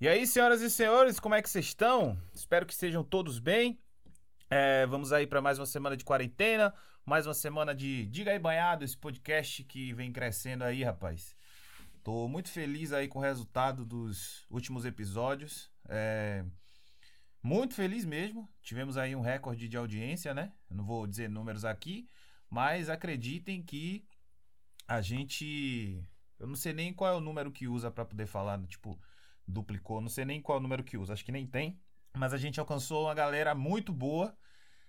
E 0.00 0.06
aí, 0.06 0.24
senhoras 0.28 0.62
e 0.62 0.70
senhores, 0.70 1.18
como 1.18 1.34
é 1.34 1.42
que 1.42 1.50
vocês 1.50 1.64
estão? 1.64 2.16
Espero 2.32 2.64
que 2.64 2.72
estejam 2.72 3.02
todos 3.02 3.40
bem. 3.40 3.80
É, 4.48 4.86
vamos 4.86 5.12
aí 5.12 5.26
para 5.26 5.42
mais 5.42 5.58
uma 5.58 5.66
semana 5.66 5.96
de 5.96 6.04
quarentena, 6.04 6.72
mais 7.04 7.26
uma 7.26 7.34
semana 7.34 7.74
de 7.74 8.06
Diga 8.06 8.30
aí 8.30 8.38
Banhado, 8.38 8.84
esse 8.84 8.96
podcast 8.96 9.64
que 9.64 9.92
vem 9.94 10.12
crescendo 10.12 10.62
aí, 10.62 10.84
rapaz. 10.84 11.34
Tô 12.04 12.28
muito 12.28 12.48
feliz 12.48 12.92
aí 12.92 13.08
com 13.08 13.18
o 13.18 13.22
resultado 13.22 13.84
dos 13.84 14.46
últimos 14.48 14.84
episódios. 14.84 15.68
É, 15.88 16.44
muito 17.42 17.74
feliz 17.74 18.04
mesmo. 18.04 18.48
Tivemos 18.62 18.96
aí 18.96 19.16
um 19.16 19.20
recorde 19.20 19.68
de 19.68 19.76
audiência, 19.76 20.32
né? 20.32 20.52
não 20.70 20.84
vou 20.84 21.08
dizer 21.08 21.28
números 21.28 21.64
aqui, 21.64 22.08
mas 22.48 22.88
acreditem 22.88 23.64
que 23.64 24.06
a 24.86 25.00
gente. 25.00 26.00
Eu 26.38 26.46
não 26.46 26.54
sei 26.54 26.72
nem 26.72 26.94
qual 26.94 27.14
é 27.14 27.16
o 27.16 27.20
número 27.20 27.50
que 27.50 27.66
usa 27.66 27.90
para 27.90 28.04
poder 28.04 28.26
falar, 28.26 28.64
tipo, 28.68 28.96
duplicou. 29.48 30.00
Não 30.00 30.08
sei 30.08 30.24
nem 30.24 30.40
qual 30.40 30.60
número 30.60 30.84
que 30.84 30.98
usa, 30.98 31.14
acho 31.14 31.24
que 31.24 31.32
nem 31.32 31.46
tem. 31.46 31.80
Mas 32.16 32.32
a 32.32 32.36
gente 32.36 32.60
alcançou 32.60 33.04
uma 33.06 33.14
galera 33.14 33.54
muito 33.54 33.92
boa. 33.92 34.36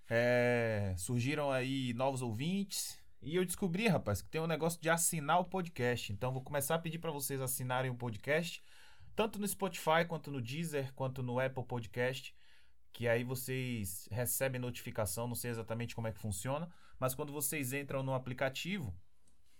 É, 0.09 0.93
surgiram 0.97 1.51
aí 1.51 1.93
novos 1.93 2.21
ouvintes. 2.21 2.99
E 3.21 3.35
eu 3.35 3.45
descobri, 3.45 3.87
rapaz, 3.87 4.21
que 4.21 4.29
tem 4.29 4.41
um 4.41 4.47
negócio 4.47 4.81
de 4.81 4.89
assinar 4.89 5.39
o 5.39 5.45
podcast. 5.45 6.11
Então 6.11 6.31
vou 6.31 6.41
começar 6.41 6.75
a 6.75 6.79
pedir 6.79 6.99
para 6.99 7.11
vocês 7.11 7.41
assinarem 7.41 7.91
o 7.91 7.95
podcast, 7.95 8.63
tanto 9.15 9.39
no 9.39 9.47
Spotify, 9.47 10.05
quanto 10.07 10.31
no 10.31 10.41
Deezer, 10.41 10.93
quanto 10.93 11.21
no 11.21 11.39
Apple 11.39 11.65
Podcast, 11.65 12.33
que 12.93 13.07
aí 13.07 13.23
vocês 13.23 14.07
recebem 14.09 14.59
notificação, 14.61 15.27
não 15.27 15.35
sei 15.35 15.51
exatamente 15.51 15.93
como 15.93 16.07
é 16.07 16.13
que 16.13 16.19
funciona, 16.19 16.69
mas 16.97 17.13
quando 17.13 17.33
vocês 17.33 17.73
entram 17.73 18.01
no 18.01 18.13
aplicativo, 18.13 18.95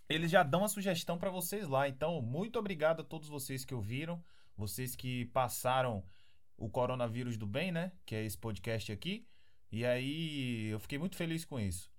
eles 0.07 0.31
já 0.31 0.41
dão 0.41 0.63
a 0.63 0.70
sugestão 0.70 1.18
para 1.18 1.29
vocês 1.29 1.68
lá. 1.68 1.88
Então, 1.88 2.21
muito 2.21 2.57
obrigado 2.57 3.02
a 3.02 3.04
todos 3.04 3.27
vocês 3.27 3.66
que 3.66 3.76
ouviram, 3.76 4.23
vocês 4.59 4.95
que 4.95 5.26
passaram 5.27 6.04
o 6.58 6.70
coronavírus 6.70 7.38
do 7.38 7.48
bem, 7.48 7.72
né, 7.72 7.91
que 8.05 8.13
é 8.13 8.23
esse 8.23 8.38
podcast 8.38 8.91
aqui. 8.91 9.26
E 9.71 9.85
aí, 9.85 10.68
eu 10.68 10.79
fiquei 10.79 10.98
muito 10.98 11.16
feliz 11.16 11.46
com 11.46 11.60
isso. 11.60 11.91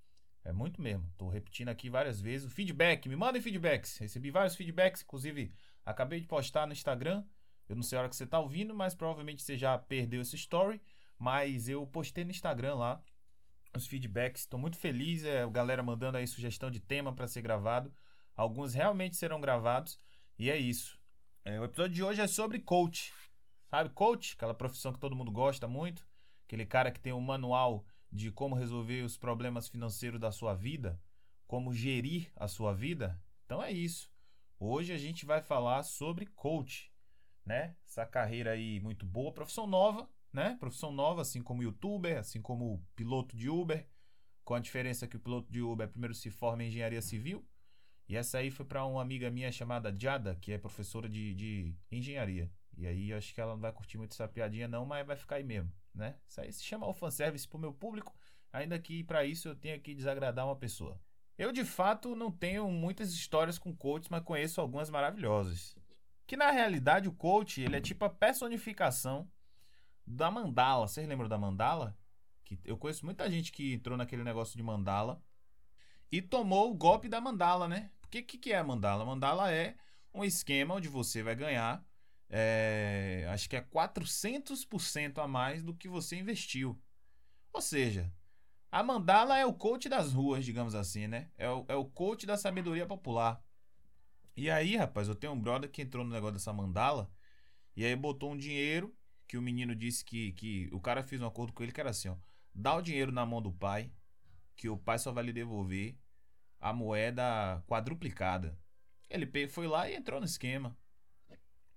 É 0.45 0.53
muito 0.53 0.81
mesmo. 0.81 1.11
Tô 1.17 1.29
repetindo 1.29 1.69
aqui 1.69 1.89
várias 1.89 2.21
vezes. 2.21 2.47
O 2.47 2.51
feedback, 2.51 3.09
me 3.09 3.17
mandem 3.17 3.41
feedbacks. 3.41 3.99
Recebi 3.99 4.31
vários 4.31 4.57
feedbacks, 4.57 5.03
inclusive 5.03 5.53
acabei 5.85 6.21
de 6.21 6.27
postar 6.27 6.67
no 6.67 6.73
Instagram. 6.73 7.25
Eu 7.69 7.77
não 7.77 7.83
sei 7.83 7.97
a 7.97 8.01
hora 8.03 8.11
que 8.11 8.17
você 8.17 8.27
tá 8.27 8.39
ouvindo, 8.39 8.75
mas 8.75 8.95
provavelmente 8.95 9.43
você 9.43 9.57
já 9.57 9.79
perdeu 9.79 10.21
esse 10.21 10.37
story. 10.37 10.81
Mas 11.19 11.69
eu 11.69 11.87
postei 11.87 12.25
no 12.25 12.31
Instagram 12.31 12.75
lá 12.75 13.03
os 13.75 13.87
feedbacks. 13.87 14.43
Estou 14.43 14.59
muito 14.59 14.77
feliz. 14.77 15.25
É, 15.25 15.43
a 15.43 15.49
galera 15.49 15.83
mandando 15.83 16.19
aí 16.19 16.27
sugestão 16.27 16.71
de 16.71 16.81
tema 16.81 17.15
para 17.15 17.29
ser 17.29 17.43
gravado. 17.43 17.93
Alguns 18.35 18.75
realmente 18.75 19.17
serão 19.17 19.41
gravados. 19.41 19.99
E 20.39 20.51
é 20.51 20.57
isso. 20.57 21.00
É, 21.43 21.59
o 21.59 21.65
episódio 21.65 21.95
de 21.95 22.03
hoje 22.03 22.21
é 22.21 22.27
sobre 22.27 22.59
coach. 22.59 23.15
Sabe, 23.71 23.89
coach? 23.91 24.35
Aquela 24.35 24.53
profissão 24.53 24.93
que 24.93 24.99
todo 24.99 25.17
mundo 25.17 25.31
gosta 25.31 25.67
muito. 25.67 26.07
Aquele 26.47 26.67
cara 26.67 26.91
que 26.91 27.01
tem 27.01 27.13
um 27.15 27.21
manual 27.21 27.87
de 28.13 28.31
como 28.31 28.55
resolver 28.55 29.03
os 29.03 29.17
problemas 29.17 29.67
financeiros 29.67 30.21
da 30.21 30.31
sua 30.31 30.55
vida, 30.55 31.01
como 31.47 31.73
gerir 31.73 32.31
a 32.37 32.47
sua 32.47 32.75
vida. 32.75 33.19
Então 33.47 33.63
é 33.63 33.73
isso. 33.73 34.13
Hoje 34.59 34.93
a 34.93 34.99
gente 34.99 35.25
vai 35.25 35.41
falar 35.41 35.83
sobre 35.83 36.27
coach, 36.27 36.93
né? 37.47 37.75
Essa 37.87 38.05
carreira 38.05 38.51
aí 38.51 38.79
muito 38.81 39.07
boa, 39.07 39.33
profissão 39.33 39.67
nova, 39.67 40.11
né? 40.31 40.59
Profissão 40.61 40.93
nova, 40.93 41.23
assim 41.23 41.43
como 41.43 41.63
youtuber, 41.63 42.19
assim 42.19 42.43
como 42.43 42.85
piloto 42.95 43.35
de 43.35 43.49
Uber, 43.49 43.89
com 44.45 44.53
a 44.53 44.61
diferença 44.61 45.09
que 45.09 45.17
o 45.17 45.21
piloto 45.21 45.51
de 45.51 45.63
Uber 45.63 45.89
primeiro 45.89 46.15
se 46.15 46.31
forma 46.31 46.65
em 46.65 46.69
engenharia 46.69 47.01
civil, 47.01 47.43
e 48.11 48.17
essa 48.17 48.39
aí 48.39 48.51
foi 48.51 48.67
para 48.67 48.85
uma 48.85 49.01
amiga 49.01 49.31
minha 49.31 49.51
chamada 49.53 49.95
Jada, 49.97 50.37
que 50.41 50.53
é 50.53 50.59
professora 50.59 51.09
de, 51.09 51.35
de 51.35 51.75
engenharia. 51.91 52.51
E 52.77 52.87
aí 52.87 53.11
eu 53.11 53.19
acho 53.19 53.35
que 53.35 53.41
ela 53.41 53.53
não 53.53 53.61
vai 53.61 53.73
curtir 53.73 53.99
muito 53.99 54.13
essa 54.13 54.29
piadinha 54.29 54.69
não, 54.69 54.85
mas 54.85 55.07
vai 55.07 55.17
ficar 55.17 55.37
aí 55.37 55.45
mesmo 55.45 55.73
né? 55.95 56.17
Isso 56.27 56.41
aí 56.41 56.53
se 56.53 56.65
chama 56.65 56.87
o 56.87 56.95
fanservice 56.95 57.47
pro 57.47 57.59
meu 57.59 57.73
público, 57.73 58.15
ainda 58.53 58.79
que 58.79 59.03
para 59.05 59.25
isso 59.25 59.49
eu 59.49 59.57
tenha 59.57 59.79
que 59.79 59.95
desagradar 59.95 60.47
uma 60.47 60.57
pessoa. 60.57 61.01
Eu 61.37 61.53
de 61.53 61.65
fato 61.65 62.15
não 62.15 62.31
tenho 62.31 62.71
muitas 62.71 63.13
histórias 63.13 63.59
com 63.59 63.75
coaches, 63.75 64.09
mas 64.09 64.23
conheço 64.23 64.61
algumas 64.61 64.91
maravilhosas. 64.91 65.77
Que 66.27 66.37
na 66.37 66.51
realidade 66.51 67.09
o 67.09 67.13
coach, 67.13 67.61
ele 67.61 67.77
é 67.77 67.81
tipo 67.81 68.05
a 68.05 68.11
personificação 68.11 69.29
da 70.07 70.31
mandala. 70.31 70.87
Vocês 70.87 71.09
lembram 71.09 71.29
da 71.29 71.39
mandala? 71.39 71.97
Que 72.45 72.59
eu 72.65 72.77
conheço 72.77 73.05
muita 73.05 73.29
gente 73.31 73.53
que 73.53 73.73
entrou 73.73 73.97
naquele 73.97 74.23
negócio 74.23 74.57
de 74.57 74.63
mandala 74.63 75.23
e 76.13 76.21
tomou 76.21 76.71
o 76.71 76.75
golpe 76.75 77.09
da 77.09 77.21
mandala, 77.21 77.67
né? 77.67 77.91
Porque 78.11 78.19
o 78.19 78.25
que, 78.25 78.39
que 78.39 78.53
é 78.53 78.59
a 78.59 78.65
mandala? 78.65 79.05
A 79.05 79.07
mandala 79.07 79.53
é 79.53 79.77
um 80.13 80.25
esquema 80.25 80.75
onde 80.75 80.89
você 80.89 81.23
vai 81.23 81.37
ganhar 81.37 81.85
é, 82.29 83.27
acho 83.31 83.49
que 83.49 83.57
é 83.57 83.61
400% 83.61 85.19
a 85.19 85.29
mais 85.29 85.63
do 85.63 85.75
que 85.75 85.89
você 85.89 86.17
investiu. 86.17 86.81
Ou 87.53 87.61
seja, 87.61 88.13
a 88.71 88.83
mandala 88.83 89.37
é 89.39 89.47
o 89.47 89.53
coach 89.53 89.89
das 89.89 90.13
ruas, 90.13 90.45
digamos 90.45 90.75
assim, 90.75 91.09
né? 91.09 91.29
É 91.37 91.49
o, 91.51 91.65
é 91.69 91.75
o 91.75 91.85
coach 91.85 92.27
da 92.27 92.37
sabedoria 92.37 92.87
popular. 92.87 93.43
E 94.37 94.49
aí, 94.49 94.77
rapaz, 94.77 95.09
eu 95.09 95.15
tenho 95.15 95.33
um 95.33 95.41
brother 95.41 95.71
que 95.71 95.83
entrou 95.83 96.05
no 96.05 96.13
negócio 96.13 96.35
dessa 96.35 96.53
mandala 96.53 97.11
e 97.77 97.85
aí 97.85 97.97
botou 97.97 98.33
um 98.33 98.37
dinheiro 98.37 98.95
que 99.27 99.37
o 99.37 99.43
menino 99.43 99.75
disse 99.75 100.05
que, 100.05 100.33
que 100.33 100.69
o 100.73 100.81
cara 100.81 101.03
fez 101.03 101.21
um 101.21 101.27
acordo 101.27 101.53
com 101.53 101.63
ele 101.63 101.73
que 101.73 101.81
era 101.81 101.91
assim, 101.91 102.09
ó, 102.09 102.17
dá 102.55 102.75
o 102.75 102.83
dinheiro 102.83 103.13
na 103.13 103.25
mão 103.25 103.41
do 103.41 103.53
pai, 103.53 103.93
que 104.57 104.69
o 104.69 104.77
pai 104.77 104.99
só 104.99 105.13
vai 105.13 105.25
lhe 105.25 105.33
devolver 105.33 105.97
a 106.61 106.73
moeda 106.73 107.63
quadruplicada. 107.67 108.59
Ele 109.09 109.49
foi 109.49 109.67
lá 109.67 109.89
e 109.89 109.97
entrou 109.97 110.21
no 110.21 110.27
esquema. 110.27 110.77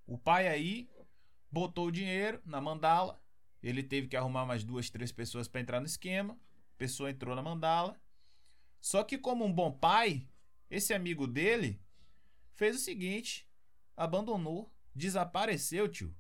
O 0.06 0.18
pai 0.18 0.48
aí 0.48 0.90
botou 1.50 1.88
o 1.88 1.92
dinheiro 1.92 2.42
na 2.46 2.60
mandala. 2.60 3.22
Ele 3.62 3.82
teve 3.82 4.08
que 4.08 4.18
arrumar 4.18 4.46
mais 4.46 4.64
duas, 4.64 4.90
três 4.90 5.12
pessoas 5.12 5.48
para 5.48 5.62
entrar 5.62 5.80
no 5.80 5.86
esquema. 5.86 6.34
A 6.34 6.78
pessoa 6.78 7.10
entrou 7.10 7.36
na 7.36 7.42
mandala. 7.42 8.00
Só 8.82 9.04
que, 9.04 9.18
como 9.18 9.46
um 9.46 9.54
bom 9.54 9.72
pai, 9.72 10.28
esse 10.70 10.94
amigo 10.94 11.26
dele 11.26 11.82
fez 12.54 12.76
o 12.76 12.80
seguinte: 12.80 13.48
abandonou, 13.96 14.72
desapareceu, 14.94 15.88
tio. 15.88 16.14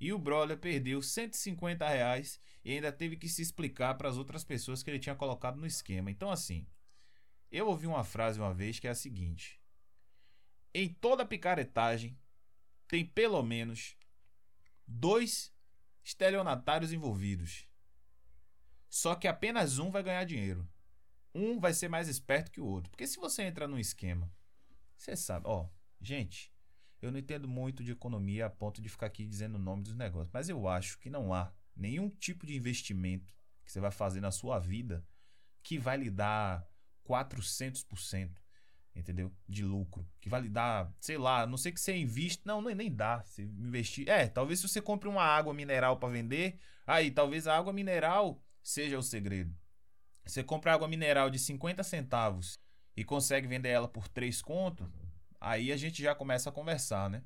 E 0.00 0.12
o 0.12 0.18
brother 0.18 0.58
perdeu 0.58 1.00
150 1.02 1.88
reais 1.88 2.40
e 2.64 2.72
ainda 2.72 2.92
teve 2.92 3.16
que 3.16 3.28
se 3.28 3.42
explicar 3.42 3.94
para 3.94 4.08
as 4.08 4.16
outras 4.16 4.44
pessoas 4.44 4.82
que 4.82 4.90
ele 4.90 4.98
tinha 4.98 5.14
colocado 5.14 5.56
no 5.56 5.66
esquema. 5.66 6.10
Então, 6.10 6.30
assim, 6.30 6.66
eu 7.50 7.66
ouvi 7.68 7.86
uma 7.86 8.04
frase 8.04 8.38
uma 8.38 8.52
vez 8.52 8.78
que 8.78 8.86
é 8.86 8.90
a 8.90 8.94
seguinte: 8.94 9.60
Em 10.74 10.88
toda 10.88 11.26
picaretagem 11.26 12.18
tem 12.86 13.04
pelo 13.04 13.42
menos 13.42 13.96
dois 14.86 15.52
estelionatários 16.04 16.92
envolvidos. 16.92 17.66
Só 18.88 19.14
que 19.14 19.28
apenas 19.28 19.78
um 19.78 19.90
vai 19.90 20.02
ganhar 20.02 20.24
dinheiro. 20.24 20.66
Um 21.34 21.60
vai 21.60 21.74
ser 21.74 21.88
mais 21.88 22.08
esperto 22.08 22.50
que 22.50 22.60
o 22.60 22.66
outro. 22.66 22.90
Porque 22.90 23.06
se 23.06 23.18
você 23.18 23.42
entrar 23.42 23.68
num 23.68 23.78
esquema, 23.78 24.32
você 24.96 25.14
sabe, 25.14 25.46
ó, 25.46 25.68
gente, 26.00 26.50
eu 27.00 27.12
não 27.12 27.18
entendo 27.18 27.46
muito 27.46 27.84
de 27.84 27.92
economia 27.92 28.46
a 28.46 28.50
ponto 28.50 28.80
de 28.80 28.88
ficar 28.88 29.06
aqui 29.06 29.26
dizendo 29.26 29.56
o 29.56 29.60
nome 29.60 29.82
dos 29.82 29.94
negócios, 29.94 30.30
mas 30.32 30.48
eu 30.48 30.66
acho 30.66 30.98
que 30.98 31.10
não 31.10 31.32
há 31.32 31.52
nenhum 31.76 32.08
tipo 32.08 32.46
de 32.46 32.56
investimento 32.56 33.32
que 33.64 33.70
você 33.70 33.80
vai 33.80 33.90
fazer 33.90 34.20
na 34.20 34.32
sua 34.32 34.58
vida 34.58 35.06
que 35.62 35.78
vai 35.78 35.98
lhe 35.98 36.10
dar 36.10 36.66
400% 37.08 38.30
entendeu? 38.98 39.32
De 39.48 39.64
lucro. 39.64 40.06
Que 40.20 40.28
vai 40.28 40.40
lhe 40.40 40.48
dar, 40.48 40.92
sei 41.00 41.16
lá, 41.16 41.46
não 41.46 41.56
sei 41.56 41.72
que 41.72 41.80
você 41.80 41.96
investe. 41.96 42.42
Não, 42.44 42.60
nem 42.60 42.92
dá. 42.92 43.22
Se 43.22 43.42
investir. 43.42 44.08
É, 44.08 44.26
talvez 44.26 44.60
se 44.60 44.68
você 44.68 44.80
compre 44.80 45.08
uma 45.08 45.22
água 45.22 45.54
mineral 45.54 45.98
para 45.98 46.08
vender, 46.08 46.58
aí 46.86 47.10
talvez 47.10 47.46
a 47.46 47.56
água 47.56 47.72
mineral 47.72 48.42
seja 48.62 48.98
o 48.98 49.02
segredo. 49.02 49.54
Você 50.26 50.42
compra 50.42 50.74
água 50.74 50.88
mineral 50.88 51.30
de 51.30 51.38
50 51.38 51.82
centavos 51.82 52.58
e 52.96 53.04
consegue 53.04 53.46
vender 53.46 53.70
ela 53.70 53.88
por 53.88 54.08
3 54.08 54.42
conto, 54.42 54.90
aí 55.40 55.72
a 55.72 55.76
gente 55.76 56.02
já 56.02 56.14
começa 56.14 56.50
a 56.50 56.52
conversar, 56.52 57.08
né? 57.08 57.22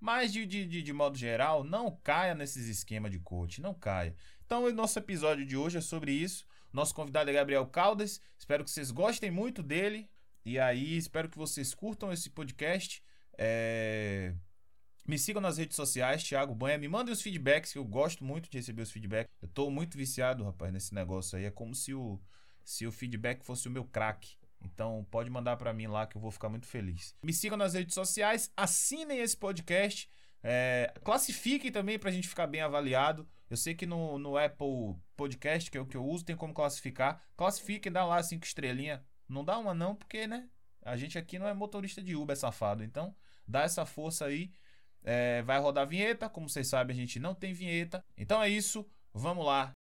Mas 0.00 0.32
de, 0.32 0.44
de, 0.44 0.82
de, 0.82 0.92
modo 0.92 1.16
geral, 1.16 1.62
não 1.62 1.90
caia 2.02 2.34
nesses 2.34 2.66
esquemas 2.66 3.10
de 3.10 3.18
coach, 3.18 3.60
não 3.60 3.74
caia. 3.74 4.14
Então, 4.44 4.64
o 4.64 4.72
nosso 4.72 4.98
episódio 4.98 5.44
de 5.44 5.56
hoje 5.56 5.78
é 5.78 5.80
sobre 5.80 6.12
isso. 6.12 6.46
Nosso 6.72 6.94
convidado 6.94 7.30
é 7.30 7.32
Gabriel 7.32 7.66
Caldas. 7.66 8.20
Espero 8.38 8.64
que 8.64 8.70
vocês 8.70 8.90
gostem 8.90 9.30
muito 9.30 9.62
dele. 9.62 10.08
E 10.44 10.58
aí, 10.58 10.96
espero 10.96 11.28
que 11.28 11.36
vocês 11.36 11.74
curtam 11.74 12.12
esse 12.12 12.30
podcast. 12.30 13.02
É... 13.36 14.34
Me 15.06 15.18
sigam 15.18 15.40
nas 15.40 15.58
redes 15.58 15.76
sociais, 15.76 16.22
Thiago 16.22 16.54
Banha. 16.54 16.78
Me 16.78 16.88
mandem 16.88 17.12
os 17.12 17.22
feedbacks, 17.22 17.72
que 17.72 17.78
eu 17.78 17.84
gosto 17.84 18.24
muito 18.24 18.50
de 18.50 18.58
receber 18.58 18.82
os 18.82 18.90
feedbacks. 18.90 19.32
Eu 19.40 19.48
tô 19.48 19.70
muito 19.70 19.96
viciado, 19.96 20.44
rapaz, 20.44 20.72
nesse 20.72 20.94
negócio 20.94 21.38
aí. 21.38 21.44
É 21.44 21.50
como 21.50 21.74
se 21.74 21.94
o, 21.94 22.20
se 22.64 22.86
o 22.86 22.92
feedback 22.92 23.44
fosse 23.44 23.68
o 23.68 23.70
meu 23.70 23.84
crack. 23.84 24.36
Então, 24.64 25.06
pode 25.10 25.30
mandar 25.30 25.56
para 25.56 25.72
mim 25.72 25.86
lá 25.86 26.06
que 26.06 26.16
eu 26.16 26.20
vou 26.20 26.30
ficar 26.30 26.48
muito 26.48 26.66
feliz. 26.66 27.14
Me 27.22 27.32
sigam 27.32 27.56
nas 27.56 27.74
redes 27.74 27.94
sociais, 27.94 28.50
assinem 28.56 29.18
esse 29.20 29.36
podcast. 29.36 30.10
É, 30.42 30.92
classifiquem 31.04 31.70
também 31.70 31.98
para 31.98 32.10
a 32.10 32.12
gente 32.12 32.28
ficar 32.28 32.46
bem 32.46 32.60
avaliado. 32.60 33.28
Eu 33.48 33.56
sei 33.56 33.74
que 33.74 33.86
no, 33.86 34.18
no 34.18 34.36
Apple 34.36 34.96
Podcast, 35.16 35.70
que 35.70 35.78
é 35.78 35.80
o 35.80 35.86
que 35.86 35.96
eu 35.96 36.04
uso, 36.04 36.24
tem 36.24 36.36
como 36.36 36.52
classificar. 36.52 37.22
Classifiquem, 37.36 37.92
dá 37.92 38.04
lá 38.04 38.22
cinco 38.22 38.44
estrelinhas. 38.44 39.00
Não 39.28 39.44
dá 39.44 39.56
uma 39.58 39.72
não, 39.72 39.94
porque, 39.94 40.26
né? 40.26 40.48
A 40.82 40.96
gente 40.96 41.18
aqui 41.18 41.38
não 41.38 41.46
é 41.46 41.54
motorista 41.54 42.02
de 42.02 42.16
Uber 42.16 42.36
safado. 42.36 42.82
Então, 42.82 43.14
dá 43.46 43.62
essa 43.62 43.86
força 43.86 44.26
aí. 44.26 44.50
É, 45.02 45.42
vai 45.42 45.58
rodar 45.60 45.86
vinheta. 45.86 46.28
Como 46.28 46.48
vocês 46.48 46.66
sabem, 46.66 46.94
a 46.94 46.98
gente 46.98 47.20
não 47.20 47.34
tem 47.34 47.52
vinheta. 47.52 48.04
Então 48.16 48.42
é 48.42 48.48
isso. 48.48 48.84
Vamos 49.12 49.46
lá. 49.46 49.72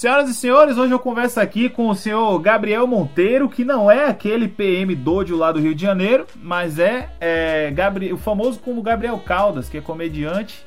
Senhoras 0.00 0.30
e 0.30 0.34
senhores, 0.34 0.78
hoje 0.78 0.94
eu 0.94 0.98
converso 0.98 1.38
aqui 1.40 1.68
com 1.68 1.90
o 1.90 1.94
senhor 1.94 2.38
Gabriel 2.38 2.86
Monteiro, 2.86 3.50
que 3.50 3.66
não 3.66 3.90
é 3.90 4.06
aquele 4.06 4.48
PM 4.48 4.94
Dojo 4.94 5.36
lá 5.36 5.52
do 5.52 5.60
Rio 5.60 5.74
de 5.74 5.82
Janeiro, 5.82 6.26
mas 6.36 6.78
é, 6.78 7.10
é 7.20 7.70
Gabriel, 7.70 8.14
o 8.14 8.18
famoso 8.18 8.58
como 8.60 8.80
Gabriel 8.80 9.18
Caldas, 9.18 9.68
que 9.68 9.76
é 9.76 9.80
comediante, 9.82 10.64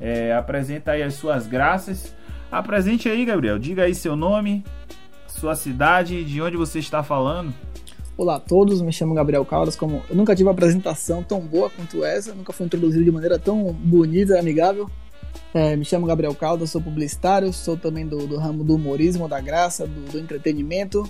é, 0.00 0.32
apresenta 0.32 0.92
aí 0.92 1.02
as 1.02 1.14
suas 1.14 1.48
graças. 1.48 2.14
Apresente 2.48 3.08
aí, 3.08 3.24
Gabriel, 3.24 3.58
diga 3.58 3.82
aí 3.82 3.92
seu 3.92 4.14
nome, 4.14 4.64
sua 5.26 5.56
cidade, 5.56 6.22
de 6.22 6.40
onde 6.40 6.56
você 6.56 6.78
está 6.78 7.02
falando. 7.02 7.52
Olá 8.16 8.36
a 8.36 8.40
todos, 8.40 8.80
me 8.80 8.92
chamo 8.92 9.14
Gabriel 9.14 9.44
Caldas. 9.44 9.74
Como 9.74 10.00
eu 10.08 10.14
nunca 10.14 10.32
tive 10.32 10.46
uma 10.46 10.52
apresentação 10.52 11.24
tão 11.24 11.40
boa 11.40 11.68
quanto 11.70 12.04
essa, 12.04 12.32
nunca 12.32 12.52
fui 12.52 12.64
introduzido 12.66 13.02
de 13.02 13.10
maneira 13.10 13.36
tão 13.36 13.64
bonita 13.72 14.34
e 14.34 14.38
amigável. 14.38 14.88
É, 15.54 15.74
me 15.74 15.84
chamo 15.84 16.06
Gabriel 16.06 16.34
Caldas, 16.34 16.70
sou 16.70 16.80
publicitário, 16.80 17.52
sou 17.52 17.76
também 17.76 18.06
do, 18.06 18.26
do 18.26 18.36
ramo 18.36 18.62
do 18.62 18.74
humorismo, 18.74 19.28
da 19.28 19.40
graça, 19.40 19.86
do, 19.86 20.12
do 20.12 20.18
entretenimento. 20.18 21.08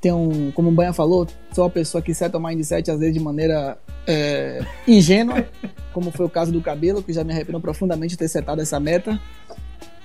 Tenho, 0.00 0.52
como 0.54 0.68
o 0.68 0.72
Banha 0.72 0.92
falou, 0.92 1.26
sou 1.52 1.64
uma 1.64 1.70
pessoa 1.70 2.00
que 2.00 2.14
seta 2.14 2.38
o 2.38 2.42
mindset 2.42 2.90
às 2.90 2.98
vezes 2.98 3.14
de 3.14 3.20
maneira 3.20 3.76
é, 4.06 4.64
ingênua, 4.86 5.46
como 5.92 6.10
foi 6.10 6.24
o 6.24 6.30
caso 6.30 6.52
do 6.52 6.60
cabelo, 6.60 7.02
que 7.02 7.12
já 7.12 7.24
me 7.24 7.32
arrependo 7.32 7.60
profundamente 7.60 8.12
de 8.12 8.18
ter 8.18 8.28
setado 8.28 8.62
essa 8.62 8.78
meta. 8.78 9.20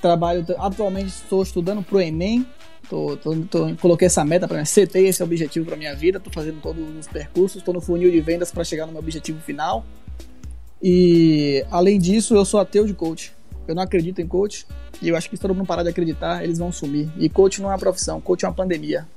Trabalho, 0.01 0.45
atualmente 0.57 1.07
estou 1.07 1.41
estudando 1.41 1.81
para 1.81 1.97
o 1.97 2.01
Enem, 2.01 2.45
tô, 2.89 3.15
tô, 3.17 3.35
tô, 3.49 3.75
coloquei 3.77 4.07
essa 4.07 4.25
meta 4.25 4.47
para 4.47 4.57
mim, 4.57 4.65
setei 4.65 5.07
esse 5.07 5.21
objetivo 5.21 5.65
para 5.65 5.75
minha 5.75 5.95
vida, 5.95 6.17
estou 6.17 6.31
fazendo 6.31 6.59
todos 6.61 6.83
os 6.97 7.07
percursos, 7.07 7.57
estou 7.57 7.73
no 7.73 7.81
funil 7.81 8.11
de 8.11 8.19
vendas 8.19 8.51
para 8.51 8.63
chegar 8.63 8.85
no 8.85 8.91
meu 8.91 9.01
objetivo 9.01 9.39
final. 9.41 9.85
E 10.81 11.65
além 11.71 11.99
disso, 11.99 12.35
eu 12.35 12.45
sou 12.45 12.59
ateu 12.59 12.85
de 12.85 12.93
coach. 12.93 13.34
Eu 13.67 13.75
não 13.75 13.83
acredito 13.83 14.21
em 14.21 14.27
coach. 14.27 14.65
E 15.01 15.09
eu 15.09 15.15
acho 15.15 15.29
que 15.29 15.35
se 15.35 15.41
todo 15.41 15.53
mundo 15.53 15.67
parar 15.67 15.83
de 15.83 15.89
acreditar, 15.89 16.43
eles 16.43 16.57
vão 16.57 16.71
sumir. 16.71 17.09
E 17.17 17.29
coach 17.29 17.61
não 17.61 17.69
é 17.69 17.73
uma 17.73 17.79
profissão, 17.79 18.21
coach 18.21 18.45
é 18.45 18.47
uma 18.47 18.53
pandemia. 18.53 19.07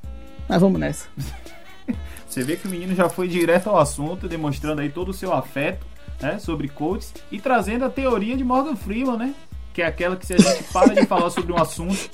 Mas 0.48 0.60
vamos 0.60 0.80
nessa. 0.80 1.08
Você 2.26 2.42
vê 2.42 2.56
que 2.56 2.66
o 2.66 2.70
menino 2.70 2.94
já 2.94 3.08
foi 3.08 3.26
direto 3.26 3.70
ao 3.70 3.78
assunto, 3.78 4.28
demonstrando 4.28 4.80
aí 4.80 4.90
todo 4.90 5.08
o 5.08 5.14
seu 5.14 5.32
afeto 5.32 5.86
né, 6.20 6.38
sobre 6.38 6.68
coaches 6.68 7.14
e 7.30 7.40
trazendo 7.40 7.84
a 7.84 7.90
teoria 7.90 8.36
de 8.36 8.44
Morgan 8.44 8.76
Freeman, 8.76 9.16
né? 9.16 9.34
Que 9.72 9.82
é 9.82 9.86
aquela 9.86 10.16
que 10.16 10.26
se 10.26 10.34
a 10.34 10.38
gente 10.38 10.64
para 10.72 10.94
de 10.94 11.06
falar 11.06 11.30
sobre 11.30 11.52
um 11.52 11.56
assunto, 11.56 12.10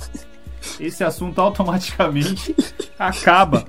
esse 0.79 1.03
assunto 1.03 1.41
automaticamente 1.41 2.55
acaba. 2.99 3.65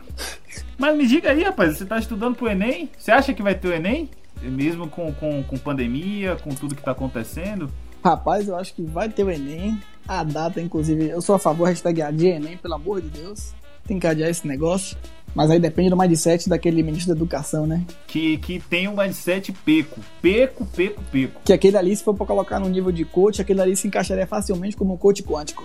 Mas 0.77 0.95
me 0.95 1.07
diga 1.07 1.31
aí, 1.31 1.43
rapaz, 1.43 1.77
você 1.77 1.83
está 1.83 1.97
estudando 1.97 2.35
pro 2.35 2.49
Enem? 2.49 2.89
Você 2.97 3.11
acha 3.11 3.33
que 3.33 3.41
vai 3.41 3.55
ter 3.55 3.69
o 3.69 3.73
Enem? 3.73 4.09
Mesmo 4.41 4.87
com, 4.87 5.11
com, 5.13 5.41
com 5.43 5.57
pandemia, 5.57 6.35
com 6.35 6.49
tudo 6.51 6.75
que 6.75 6.81
está 6.81 6.91
acontecendo? 6.91 7.71
Rapaz, 8.05 8.47
eu 8.47 8.55
acho 8.55 8.71
que 8.75 8.83
vai 8.83 9.09
ter 9.09 9.23
o 9.23 9.31
Enem. 9.31 9.81
A 10.07 10.23
data, 10.23 10.61
inclusive, 10.61 11.09
eu 11.09 11.19
sou 11.23 11.33
a 11.33 11.39
favor, 11.39 11.67
hashtag 11.67 12.03
adia 12.03 12.35
Enem, 12.35 12.55
pelo 12.55 12.75
amor 12.75 13.01
de 13.01 13.09
Deus. 13.09 13.51
Tem 13.87 13.97
que 13.97 14.05
adiar 14.05 14.29
esse 14.29 14.47
negócio. 14.47 14.95
Mas 15.33 15.49
aí 15.49 15.59
depende 15.59 15.89
do 15.89 15.97
mindset 15.97 16.47
daquele 16.47 16.83
ministro 16.83 17.15
da 17.15 17.19
educação, 17.19 17.65
né? 17.65 17.83
Que, 18.05 18.37
que 18.37 18.59
tem 18.59 18.87
um 18.87 18.95
mindset 18.95 19.51
peco. 19.51 19.99
Peco, 20.21 20.67
peco, 20.67 21.03
peco. 21.11 21.41
Que 21.43 21.51
aquele 21.51 21.77
ali, 21.77 21.95
se 21.95 22.03
for 22.03 22.13
pra 22.13 22.27
colocar 22.27 22.59
no 22.59 22.69
nível 22.69 22.91
de 22.91 23.03
coach, 23.03 23.41
aquele 23.41 23.59
ali 23.59 23.75
se 23.75 23.87
encaixaria 23.87 24.27
facilmente 24.27 24.77
como 24.77 24.93
um 24.93 24.97
coach 24.97 25.23
quântico. 25.23 25.63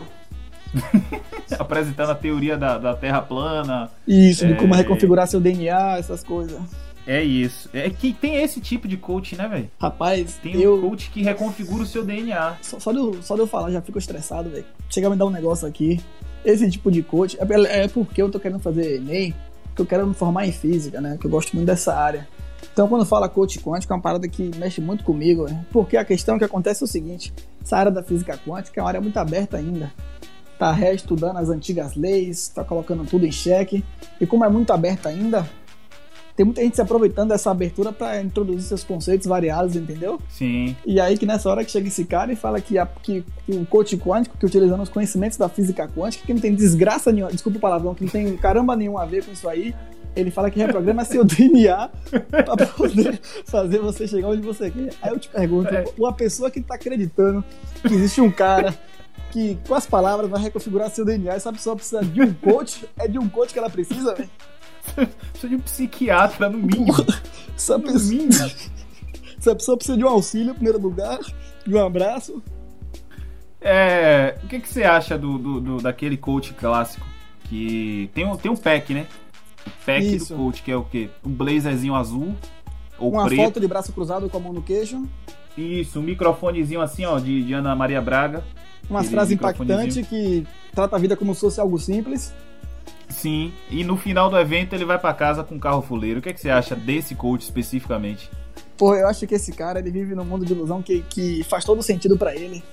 Apresentando 1.59 2.09
a 2.09 2.15
teoria 2.15 2.57
da, 2.57 2.79
da 2.79 2.95
Terra 2.95 3.21
plana. 3.21 3.91
Isso, 4.09 4.47
de 4.47 4.55
como 4.55 4.75
é. 4.75 4.79
reconfigurar 4.79 5.29
seu 5.29 5.41
DNA, 5.41 5.99
essas 5.99 6.25
coisas. 6.25 6.59
É 7.07 7.23
isso. 7.23 7.69
É 7.73 7.89
que 7.91 8.13
tem 8.13 8.37
esse 8.43 8.61
tipo 8.61 8.87
de 8.87 8.97
coach, 8.97 9.37
né, 9.37 9.49
velho? 9.49 9.71
Rapaz, 9.81 10.35
tem 10.43 10.61
eu... 10.61 10.77
um 10.77 10.89
coach 10.89 11.11
que 11.11 11.23
reconfigura 11.23 11.83
o 11.83 11.87
seu 11.87 12.05
DNA. 12.05 12.59
Só, 12.63 12.79
só, 12.79 12.93
de, 12.93 12.99
eu, 12.99 13.23
só 13.23 13.35
de 13.35 13.41
eu 13.41 13.47
falar, 13.47 13.71
já 13.71 13.81
fico 13.81 13.99
estressado, 13.99 14.51
velho. 14.51 14.65
Chega 14.89 15.07
a 15.07 15.11
me 15.11 15.17
dar 15.17 15.27
um 15.27 15.31
negócio 15.31 15.67
aqui. 15.67 16.01
Esse 16.45 16.71
tipo 16.71 16.91
de 16.91 17.03
coach. 17.03 17.39
É, 17.41 17.83
é 17.83 17.89
porque 17.89 18.21
eu 18.21 18.31
tô 18.31 18.39
querendo 18.39 18.61
fazer 18.61 18.97
Enem, 18.97 19.35
que 19.75 19.83
eu 19.83 19.87
quero 19.87 20.07
me 20.07 20.15
formar 20.15 20.47
em 20.47 20.53
física, 20.53 21.01
né? 21.01 21.17
Que 21.19 21.27
eu 21.27 21.31
gosto 21.31 21.55
muito 21.55 21.67
dessa 21.67 21.95
área. 21.95 22.29
Então, 22.73 22.87
quando 22.89 23.05
fala 23.05 23.29
coach 23.29 23.59
quântico, 23.59 23.93
é 23.93 23.97
uma 23.97 24.03
parada 24.03 24.29
que 24.29 24.51
mexe 24.57 24.81
muito 24.81 25.03
comigo, 25.03 25.45
né? 25.45 25.65
porque 25.73 25.97
a 25.97 26.05
questão 26.05 26.39
que 26.39 26.45
acontece 26.45 26.83
é 26.83 26.85
o 26.85 26.89
seguinte: 26.89 27.33
essa 27.63 27.77
área 27.77 27.91
da 27.91 28.03
física 28.03 28.39
quântica 28.39 28.81
é 28.81 28.83
uma 28.83 28.89
área 28.89 29.01
muito 29.01 29.17
aberta 29.19 29.57
ainda. 29.57 29.93
Tá 30.59 30.71
reestudando 30.73 31.39
as 31.39 31.49
antigas 31.49 31.97
leis, 31.97 32.49
tá 32.49 32.63
colocando 32.63 33.05
tudo 33.07 33.25
em 33.25 33.33
xeque. 33.33 33.83
E 34.21 34.27
como 34.27 34.45
é 34.45 34.49
muito 34.49 34.73
aberta 34.73 35.09
ainda, 35.09 35.49
tem 36.41 36.45
muita 36.47 36.63
gente 36.63 36.75
se 36.75 36.81
aproveitando 36.81 37.29
dessa 37.29 37.51
abertura 37.51 37.93
para 37.93 38.19
introduzir 38.23 38.63
seus 38.63 38.83
conceitos 38.83 39.27
variados, 39.27 39.77
entendeu? 39.77 40.19
Sim. 40.31 40.75
E 40.87 40.99
aí 40.99 41.19
que 41.19 41.27
nessa 41.27 41.51
hora 41.51 41.63
que 41.63 41.71
chega 41.71 41.89
esse 41.89 42.03
cara 42.07 42.33
e 42.33 42.37
fala 42.37 42.59
que, 42.63 42.79
a, 42.79 42.87
que, 42.87 43.23
que 43.45 43.53
o 43.53 43.67
coach 43.67 43.95
quântico, 43.99 44.39
que 44.39 44.47
utilizando 44.47 44.83
os 44.83 44.89
conhecimentos 44.89 45.37
da 45.37 45.51
física 45.51 45.87
quântica, 45.87 46.25
que 46.25 46.33
não 46.33 46.41
tem 46.41 46.55
desgraça 46.55 47.13
nenhuma, 47.13 47.31
desculpa 47.31 47.59
o 47.59 47.61
palavrão, 47.61 47.95
que 47.95 48.05
não 48.05 48.11
tem 48.11 48.39
caramba 48.39 48.75
nenhum 48.75 48.97
a 48.97 49.05
ver 49.05 49.23
com 49.23 49.33
isso 49.33 49.47
aí, 49.47 49.75
ele 50.17 50.31
fala 50.31 50.51
que 50.51 50.59
reprograma 50.59 51.05
seu 51.05 51.23
DNA 51.29 51.91
para 52.31 52.67
poder 52.69 53.21
fazer 53.45 53.79
você 53.79 54.09
chegar 54.09 54.29
onde 54.29 54.41
você 54.41 54.71
quer. 54.71 54.95
Aí 55.03 55.11
eu 55.11 55.19
te 55.19 55.29
pergunto, 55.29 55.69
é. 55.75 55.85
uma 55.99 56.15
pessoa 56.15 56.51
que 56.51 56.63
tá 56.63 56.77
acreditando 56.77 57.45
que 57.87 57.93
existe 57.93 58.23
um 58.23 58.31
cara 58.31 58.75
que 59.31 59.59
com 59.69 59.75
as 59.75 59.85
palavras 59.85 60.31
vai 60.31 60.41
reconfigurar 60.41 60.89
seu 60.89 61.05
DNA, 61.05 61.35
essa 61.35 61.53
pessoa 61.53 61.77
precisa 61.77 62.03
de 62.03 62.23
um 62.23 62.33
coach, 62.33 62.89
é 62.99 63.07
de 63.07 63.19
um 63.19 63.29
coach 63.29 63.53
que 63.53 63.59
ela 63.59 63.69
precisa, 63.69 64.15
velho. 64.15 64.31
precisa 65.33 65.49
de 65.49 65.57
um 65.57 65.61
psiquiatra, 65.61 66.49
no 66.49 66.59
mínimo. 66.59 66.95
Essa 67.57 67.79
no 67.79 67.85
pessoa, 67.85 68.13
mínimo. 68.13 68.31
Essa 69.39 69.55
pessoa 69.55 69.77
precisa 69.77 69.97
de 69.97 70.05
um 70.05 70.09
auxílio, 70.09 70.51
em 70.51 70.55
primeiro 70.55 70.79
lugar, 70.79 71.19
de 71.67 71.75
um 71.75 71.85
abraço. 71.85 72.43
É, 73.61 74.39
o 74.43 74.49
que, 74.49 74.61
que 74.61 74.69
você 74.69 74.85
acha 74.85 75.19
do, 75.19 75.39
do, 75.39 75.61
do, 75.61 75.77
daquele 75.79 76.17
coach 76.17 76.55
clássico? 76.55 77.07
Que 77.45 78.11
tem 78.15 78.25
um, 78.25 78.37
tem 78.37 78.51
um 78.51 78.57
pack, 78.57 78.95
né? 78.95 79.07
O 79.67 79.71
pack 79.85 80.15
Isso. 80.15 80.35
do 80.35 80.37
coach, 80.37 80.63
que 80.63 80.71
é 80.71 80.77
o 80.77 80.85
quê? 80.85 81.11
Um 81.25 81.31
blazerzinho 81.31 81.95
azul. 81.95 82.35
Ou 82.99 83.13
Uma 83.13 83.25
preto. 83.25 83.43
foto 83.43 83.61
de 83.61 83.67
braço 83.67 83.93
cruzado 83.93 84.29
com 84.29 84.37
a 84.37 84.41
mão 84.41 84.53
no 84.53 84.63
queixo. 84.63 85.07
Isso, 85.57 85.99
um 85.99 86.03
microfonezinho 86.03 86.81
assim, 86.81 87.05
ó, 87.05 87.19
de, 87.19 87.43
de 87.43 87.53
Ana 87.53 87.75
Maria 87.75 88.01
Braga. 88.01 88.45
Umas 88.89 89.09
frases 89.09 89.35
impactantes 89.35 90.07
que 90.07 90.47
trata 90.75 90.97
a 90.97 90.99
vida 90.99 91.17
como 91.17 91.35
se 91.35 91.41
fosse 91.41 91.61
algo 91.61 91.79
simples. 91.79 92.35
Sim, 93.21 93.53
e 93.71 93.85
no 93.85 93.99
final 93.99 94.31
do 94.31 94.39
evento 94.39 94.75
ele 94.75 94.87
vai 94.87 94.99
para 94.99 95.13
casa 95.13 95.45
com 95.45 95.57
um 95.57 95.59
carro 95.59 95.83
fuleiro. 95.83 96.21
O 96.21 96.23
que, 96.23 96.31
é 96.31 96.33
que 96.33 96.41
você 96.41 96.49
acha 96.49 96.75
desse 96.75 97.15
coach 97.15 97.43
especificamente? 97.43 98.31
Pô, 98.79 98.95
eu 98.95 99.07
acho 99.07 99.27
que 99.27 99.35
esse 99.35 99.53
cara 99.53 99.79
ele 99.79 99.91
vive 99.91 100.15
num 100.15 100.25
mundo 100.25 100.47
de 100.47 100.55
ilusão 100.55 100.81
que, 100.81 101.03
que 101.03 101.45
faz 101.45 101.63
todo 101.63 101.83
sentido 101.83 102.17
para 102.17 102.35
ele. 102.35 102.65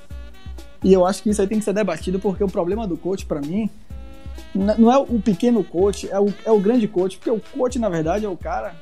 E 0.81 0.93
eu 0.93 1.05
acho 1.05 1.21
que 1.21 1.29
isso 1.29 1.41
aí 1.41 1.47
tem 1.49 1.59
que 1.59 1.65
ser 1.65 1.73
debatido 1.73 2.17
porque 2.17 2.41
o 2.41 2.47
problema 2.47 2.87
do 2.87 2.95
coach 2.95 3.25
para 3.25 3.41
mim 3.41 3.69
não 4.55 4.89
é 4.89 4.97
o 4.97 5.19
pequeno 5.19 5.61
coach, 5.65 6.09
é 6.09 6.17
o, 6.17 6.33
é 6.45 6.51
o 6.51 6.59
grande 6.61 6.87
coach, 6.87 7.17
porque 7.17 7.29
o 7.29 7.41
coach 7.41 7.77
na 7.77 7.89
verdade 7.89 8.23
é 8.23 8.29
o 8.29 8.37
cara 8.37 8.73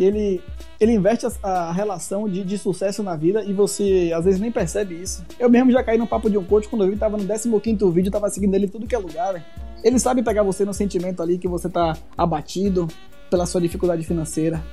que 0.00 0.04
ele, 0.04 0.40
ele 0.80 0.92
inverte 0.92 1.26
a, 1.26 1.50
a 1.50 1.72
relação 1.72 2.26
de, 2.26 2.42
de, 2.42 2.56
sucesso 2.56 3.02
na 3.02 3.14
vida 3.14 3.44
e 3.44 3.52
você 3.52 4.10
às 4.16 4.24
vezes 4.24 4.40
nem 4.40 4.50
percebe 4.50 4.94
isso. 4.94 5.22
Eu 5.38 5.50
mesmo 5.50 5.70
já 5.70 5.84
caí 5.84 5.98
no 5.98 6.06
papo 6.06 6.30
de 6.30 6.38
um 6.38 6.42
coach 6.42 6.70
quando 6.70 6.86
eu 6.86 6.90
vi 6.90 6.96
tava 6.96 7.18
no 7.18 7.60
15 7.60 7.90
vídeo, 7.90 8.10
tava 8.10 8.30
seguindo 8.30 8.54
ele 8.54 8.64
em 8.64 8.68
tudo 8.68 8.86
que 8.86 8.94
é 8.94 8.98
lugar, 8.98 9.34
véio. 9.34 9.44
Ele 9.84 9.98
sabe 9.98 10.22
pegar 10.22 10.42
você 10.42 10.64
no 10.64 10.72
sentimento 10.72 11.22
ali 11.22 11.36
que 11.36 11.46
você 11.46 11.68
tá 11.68 11.94
abatido 12.16 12.88
pela 13.28 13.44
sua 13.44 13.60
dificuldade 13.60 14.02
financeira. 14.06 14.64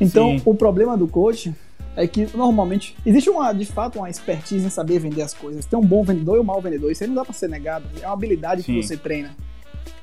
Então, 0.00 0.38
Sim. 0.38 0.42
o 0.46 0.54
problema 0.54 0.96
do 0.96 1.06
coach 1.06 1.54
é 1.94 2.06
que 2.06 2.26
normalmente 2.34 2.96
existe 3.04 3.28
uma, 3.28 3.52
de 3.52 3.66
fato, 3.66 3.98
uma 3.98 4.08
expertise 4.08 4.64
em 4.64 4.70
saber 4.70 4.98
vender 4.98 5.20
as 5.20 5.34
coisas. 5.34 5.66
Tem 5.66 5.78
um 5.78 5.84
bom 5.84 6.02
vendedor 6.02 6.38
e 6.38 6.40
um 6.40 6.44
mau 6.44 6.62
vendedor. 6.62 6.90
Isso 6.90 7.04
aí 7.04 7.08
não 7.08 7.16
dá 7.16 7.22
para 7.22 7.34
ser 7.34 7.50
negado. 7.50 7.84
É 8.00 8.06
uma 8.06 8.14
habilidade 8.14 8.62
Sim. 8.62 8.76
que 8.76 8.82
você 8.82 8.96
treina. 8.96 9.36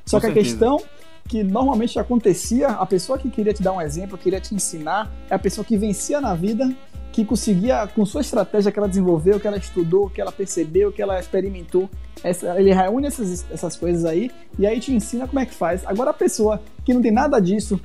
Só 0.05 0.19
Com 0.19 0.27
que 0.27 0.33
certeza. 0.33 0.39
a 0.39 0.77
questão 0.77 1.01
que 1.31 1.45
normalmente 1.45 1.97
acontecia, 1.97 2.67
a 2.67 2.85
pessoa 2.85 3.17
que 3.17 3.29
queria 3.29 3.53
te 3.53 3.63
dar 3.63 3.71
um 3.71 3.79
exemplo, 3.79 4.17
queria 4.17 4.41
te 4.41 4.53
ensinar, 4.53 5.09
é 5.29 5.33
a 5.33 5.39
pessoa 5.39 5.63
que 5.63 5.77
vencia 5.77 6.19
na 6.19 6.35
vida 6.35 6.69
que 7.11 7.25
conseguia, 7.25 7.87
com 7.87 8.05
sua 8.05 8.21
estratégia 8.21 8.71
que 8.71 8.79
ela 8.79 8.87
desenvolveu, 8.87 9.39
que 9.39 9.47
ela 9.47 9.57
estudou, 9.57 10.09
que 10.09 10.21
ela 10.21 10.31
percebeu, 10.31 10.91
que 10.91 11.01
ela 11.01 11.19
experimentou, 11.19 11.89
essa, 12.23 12.59
ele 12.59 12.71
reúne 12.73 13.07
essas, 13.07 13.45
essas 13.51 13.75
coisas 13.75 14.05
aí 14.05 14.29
e 14.57 14.67
aí 14.67 14.79
te 14.79 14.93
ensina 14.93 15.27
como 15.27 15.39
é 15.39 15.45
que 15.45 15.53
faz. 15.53 15.85
Agora 15.85 16.11
a 16.11 16.13
pessoa 16.13 16.61
que 16.85 16.93
não 16.93 17.01
tem 17.01 17.11
nada 17.11 17.39
disso 17.39 17.79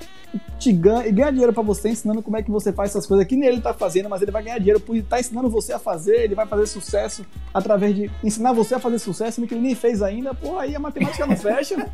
te 0.59 0.73
ganha, 0.73 1.07
e 1.07 1.13
ganha 1.13 1.31
dinheiro 1.31 1.53
para 1.53 1.63
você 1.63 1.89
ensinando 1.89 2.23
como 2.23 2.37
é 2.37 2.43
que 2.43 2.51
você 2.51 2.73
faz 2.73 2.91
essas 2.91 3.07
coisas 3.07 3.27
que 3.27 3.37
nem 3.37 3.49
ele 3.49 3.61
tá 3.61 3.73
fazendo, 3.73 4.09
mas 4.09 4.21
ele 4.21 4.31
vai 4.31 4.43
ganhar 4.43 4.59
dinheiro 4.59 4.81
por 4.81 4.95
estar 4.97 5.17
tá 5.17 5.21
ensinando 5.21 5.49
você 5.49 5.73
a 5.73 5.79
fazer, 5.79 6.25
ele 6.25 6.35
vai 6.35 6.47
fazer 6.47 6.67
sucesso 6.67 7.25
através 7.55 7.95
de 7.95 8.11
ensinar 8.23 8.53
você 8.53 8.75
a 8.75 8.79
fazer 8.79 8.99
sucesso, 8.99 9.41
no 9.41 9.47
que 9.47 9.55
ele 9.55 9.63
nem 9.63 9.75
fez 9.75 10.03
ainda, 10.03 10.35
pô, 10.35 10.59
aí 10.59 10.75
a 10.75 10.79
matemática 10.79 11.27
não 11.27 11.37
fecha. 11.37 11.89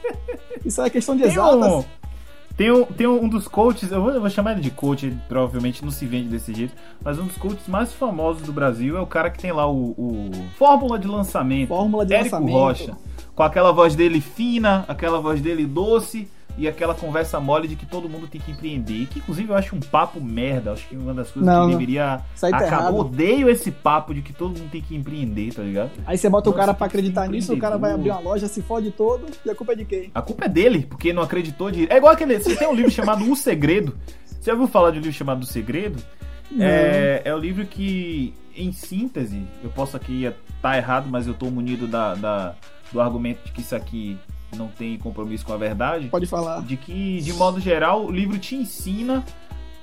Isso 0.64 0.80
é 0.80 0.88
questão 0.88 1.16
de 1.16 1.24
exatas. 1.24 1.84
Tem 2.56 2.70
um, 2.70 2.84
tem 2.84 3.06
um 3.06 3.28
dos 3.28 3.48
coaches, 3.48 3.90
eu 3.90 4.02
vou, 4.02 4.10
eu 4.12 4.20
vou, 4.20 4.28
chamar 4.28 4.52
ele 4.52 4.60
de 4.60 4.70
coach, 4.70 5.06
ele 5.06 5.18
provavelmente 5.28 5.84
não 5.84 5.90
se 5.90 6.04
vende 6.04 6.28
desse 6.28 6.52
jeito, 6.52 6.74
mas 7.02 7.18
um 7.18 7.26
dos 7.26 7.36
coaches 7.36 7.66
mais 7.66 7.92
famosos 7.92 8.42
do 8.42 8.52
Brasil 8.52 8.96
é 8.96 9.00
o 9.00 9.06
cara 9.06 9.30
que 9.30 9.38
tem 9.38 9.52
lá 9.52 9.66
o, 9.66 9.94
o 9.96 10.30
Fórmula 10.58 10.98
de 10.98 11.08
Lançamento. 11.08 11.68
Fórmula 11.68 12.04
de 12.04 12.14
Érico 12.14 12.36
Lançamento. 12.36 12.54
Rocha. 12.54 12.96
Com 13.34 13.42
aquela 13.42 13.72
voz 13.72 13.96
dele 13.96 14.20
fina, 14.20 14.84
aquela 14.86 15.18
voz 15.20 15.40
dele 15.40 15.64
doce 15.64 16.28
e 16.56 16.68
aquela 16.68 16.94
conversa 16.94 17.40
mole 17.40 17.66
de 17.66 17.76
que 17.76 17.86
todo 17.86 18.08
mundo 18.08 18.26
tem 18.26 18.40
que 18.40 18.50
empreender. 18.50 19.06
Que 19.06 19.18
inclusive 19.18 19.50
eu 19.50 19.56
acho 19.56 19.74
um 19.74 19.80
papo 19.80 20.20
merda. 20.20 20.72
Acho 20.72 20.86
que 20.88 20.96
uma 20.96 21.14
das 21.14 21.30
coisas 21.30 21.50
não, 21.50 21.66
que 21.66 21.72
deveria 21.72 22.20
tá 22.38 22.48
acabar. 22.48 22.92
Odeio 22.92 23.48
esse 23.48 23.70
papo 23.70 24.14
de 24.14 24.22
que 24.22 24.32
todo 24.32 24.58
mundo 24.58 24.70
tem 24.70 24.80
que 24.80 24.94
empreender, 24.94 25.54
tá 25.54 25.62
ligado? 25.62 25.90
Aí 26.06 26.18
você 26.18 26.28
bota 26.28 26.50
Nossa, 26.50 26.56
o 26.56 26.60
cara 26.60 26.74
pra 26.74 26.86
acreditar 26.86 27.28
nisso, 27.28 27.54
o 27.54 27.58
cara 27.58 27.78
vai 27.78 27.92
abrir 27.92 28.10
uma 28.10 28.20
loja, 28.20 28.48
se 28.48 28.62
fode 28.62 28.90
todo, 28.90 29.26
e 29.44 29.50
a 29.50 29.54
culpa 29.54 29.72
é 29.72 29.76
de 29.76 29.84
quem? 29.84 30.10
A 30.14 30.22
culpa 30.22 30.44
é 30.44 30.48
dele, 30.48 30.86
porque 30.88 31.12
não 31.12 31.22
acreditou 31.22 31.70
de. 31.70 31.90
É 31.90 31.96
igual 31.96 32.12
aquele. 32.12 32.38
Você 32.38 32.56
tem 32.56 32.68
um 32.68 32.74
livro 32.74 32.90
chamado 32.90 33.30
O 33.30 33.36
Segredo. 33.36 33.96
Você 34.26 34.50
já 34.50 34.52
ouviu 34.52 34.68
falar 34.68 34.90
de 34.90 34.98
um 34.98 35.02
livro 35.02 35.16
chamado 35.16 35.42
O 35.42 35.46
Segredo? 35.46 36.02
É, 36.60 37.22
é 37.24 37.34
o 37.34 37.38
livro 37.38 37.64
que, 37.64 38.34
em 38.54 38.72
síntese, 38.72 39.42
eu 39.62 39.70
posso 39.70 39.96
aqui 39.96 40.24
estar 40.24 40.36
tá 40.60 40.76
errado, 40.76 41.08
mas 41.08 41.26
eu 41.26 41.34
tô 41.34 41.46
munido 41.46 41.86
da, 41.86 42.14
da, 42.14 42.54
do 42.92 43.00
argumento 43.00 43.44
de 43.44 43.52
que 43.52 43.60
isso 43.60 43.74
aqui 43.74 44.18
não 44.56 44.68
tem 44.68 44.98
compromisso 44.98 45.44
com 45.44 45.52
a 45.52 45.56
verdade. 45.56 46.08
Pode 46.08 46.26
falar. 46.26 46.62
De 46.62 46.76
que, 46.76 47.20
de 47.20 47.32
modo 47.32 47.60
geral, 47.60 48.04
o 48.04 48.10
livro 48.10 48.38
te 48.38 48.54
ensina 48.54 49.24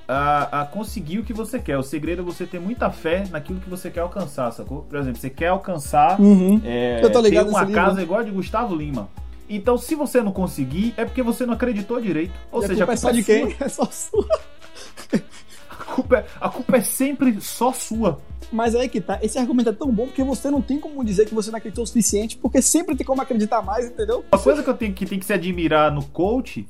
a, 0.08 0.62
a, 0.62 0.66
conseguir 0.66 1.18
o 1.18 1.24
que 1.24 1.32
você 1.32 1.58
quer. 1.58 1.78
O 1.78 1.82
segredo 1.82 2.22
é 2.22 2.24
você 2.24 2.44
ter 2.44 2.58
muita 2.58 2.90
fé 2.90 3.24
naquilo 3.30 3.60
que 3.60 3.70
você 3.70 3.90
quer 3.90 4.00
alcançar, 4.00 4.50
sacou? 4.50 4.82
Por 4.82 4.98
exemplo, 4.98 5.20
você 5.20 5.30
quer 5.30 5.48
alcançar 5.48 6.20
uhum. 6.20 6.60
é, 6.64 7.00
ter 7.00 7.42
uma 7.42 7.60
livro. 7.60 7.74
casa 7.74 8.02
igual 8.02 8.20
a 8.20 8.22
de 8.22 8.30
Gustavo 8.30 8.74
Lima. 8.74 9.08
Então, 9.48 9.76
se 9.76 9.94
você 9.94 10.22
não 10.22 10.32
conseguir, 10.32 10.94
é 10.96 11.04
porque 11.04 11.22
você 11.22 11.44
não 11.44 11.54
acreditou 11.54 12.00
direito. 12.00 12.32
Ou 12.52 12.62
e 12.62 12.66
seja, 12.66 12.84
a 12.84 12.86
culpa, 12.86 12.92
a 12.92 12.96
culpa 12.96 13.08
é 13.08 13.10
só 13.10 13.10
de 13.10 13.24
quem? 13.24 13.56
É 13.60 13.68
só 13.68 13.84
sua. 13.86 14.26
A, 15.90 15.94
culpa 15.94 16.16
é, 16.18 16.26
a 16.40 16.48
culpa 16.48 16.76
é 16.76 16.80
sempre 16.80 17.40
só 17.40 17.72
sua. 17.72 18.20
Mas 18.52 18.74
aí 18.74 18.88
que 18.88 19.00
tá, 19.00 19.18
esse 19.22 19.38
argumento 19.38 19.70
é 19.70 19.72
tão 19.72 19.92
bom 19.92 20.06
porque 20.06 20.24
você 20.24 20.50
não 20.50 20.60
tem 20.60 20.80
como 20.80 21.04
dizer 21.04 21.26
que 21.26 21.34
você 21.34 21.50
não 21.50 21.58
acreditou 21.58 21.84
o 21.84 21.86
suficiente, 21.86 22.36
porque 22.36 22.60
sempre 22.62 22.96
tem 22.96 23.06
como 23.06 23.22
acreditar 23.22 23.62
mais, 23.62 23.86
entendeu? 23.86 24.24
Uma 24.32 24.42
coisa 24.42 24.62
que 24.62 24.70
eu 24.70 24.74
tenho 24.74 24.92
que, 24.92 25.06
tem 25.06 25.18
que 25.18 25.26
se 25.26 25.32
admirar 25.32 25.92
no 25.92 26.04
coach 26.04 26.66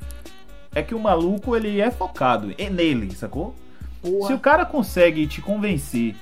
é 0.75 0.83
que 0.83 0.95
o 0.95 0.99
maluco 0.99 1.57
ele 1.57 1.81
é 1.81 1.91
focado 1.91 2.53
é 2.59 2.69
nele, 2.69 3.15
sacou? 3.15 3.55
Porra. 4.03 4.27
Se 4.27 4.33
o 4.33 4.39
cara 4.39 4.65
consegue 4.65 5.27
te 5.27 5.41
convencer 5.41 6.15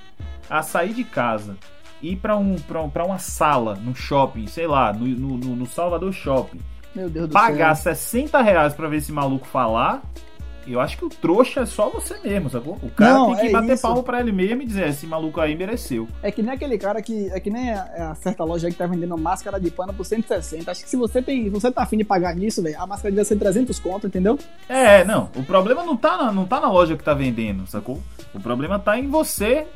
a 0.49 0.63
sair 0.63 0.95
de 0.95 1.05
casa, 1.05 1.57
ir 2.03 2.17
para 2.17 2.37
um, 2.37 2.57
pra, 2.57 2.83
um, 2.83 2.91
pra 2.91 3.05
uma 3.05 3.19
sala 3.19 3.75
no 3.75 3.95
shopping, 3.95 4.47
sei 4.47 4.67
lá, 4.67 4.93
no, 4.93 5.07
no, 5.07 5.57
no 5.57 5.67
Salvador 5.67 6.13
Shopping, 6.13 6.61
pagar 7.33 7.75
céu. 7.75 7.95
60 7.95 8.41
reais 8.41 8.75
pra 8.75 8.89
ver 8.89 8.97
esse 8.97 9.13
maluco 9.13 9.47
falar, 9.47 10.03
eu 10.73 10.81
acho 10.81 10.97
que 10.97 11.05
o 11.05 11.09
trouxa 11.09 11.61
é 11.61 11.67
só 11.67 11.89
você 11.89 12.19
mesmo, 12.19 12.51
sacou? 12.51 12.79
O 12.83 12.91
cara 12.91 13.15
não, 13.15 13.27
tem 13.29 13.37
que 13.37 13.47
é 13.47 13.51
bater 13.51 13.75
isso. 13.75 13.83
palmo 13.83 14.03
pra 14.03 14.21
ele 14.21 14.33
mesmo 14.33 14.63
e 14.63 14.67
dizer, 14.67 14.89
esse 14.89 15.07
maluco 15.07 15.41
aí 15.41 15.57
mereceu. 15.57 16.09
É 16.23 16.31
que 16.31 16.43
nem 16.43 16.53
aquele 16.53 16.79
cara 16.79 17.01
que. 17.03 17.29
É 17.31 17.41
que 17.41 17.51
nem 17.51 17.71
a, 17.71 18.11
a 18.11 18.15
certa 18.15 18.45
loja 18.45 18.67
aí 18.67 18.73
que 18.73 18.79
tá 18.79 18.87
vendendo 18.87 19.17
máscara 19.17 19.59
de 19.59 19.71
pano 19.71 19.93
por 19.93 20.05
160. 20.05 20.71
Acho 20.71 20.85
que 20.85 20.91
se 20.91 20.97
você 20.97 21.23
tem. 21.23 21.45
Se 21.45 21.51
você 21.51 21.71
tá 21.71 21.83
afim 21.83 21.97
de 21.97 22.05
pagar 22.05 22.35
nisso, 22.35 22.63
velho, 22.63 22.81
a 22.81 22.87
máscara 22.87 23.11
devia 23.11 23.25
ser 23.25 23.37
300 23.37 23.79
conto, 23.79 24.07
entendeu? 24.07 24.39
É, 24.69 25.05
não. 25.05 25.31
O 25.35 25.43
problema 25.43 25.83
não 25.83 25.97
tá, 25.97 26.17
na, 26.17 26.33
não 26.33 26.47
tá 26.47 26.61
na 26.61 26.71
loja 26.71 26.97
que 26.97 27.05
tá 27.05 27.15
vendendo, 27.15 27.67
sacou? 27.67 28.01
O 28.35 28.41
problema 28.41 28.79
tá 28.79 28.99
em 28.99 29.09
você, 29.09 29.67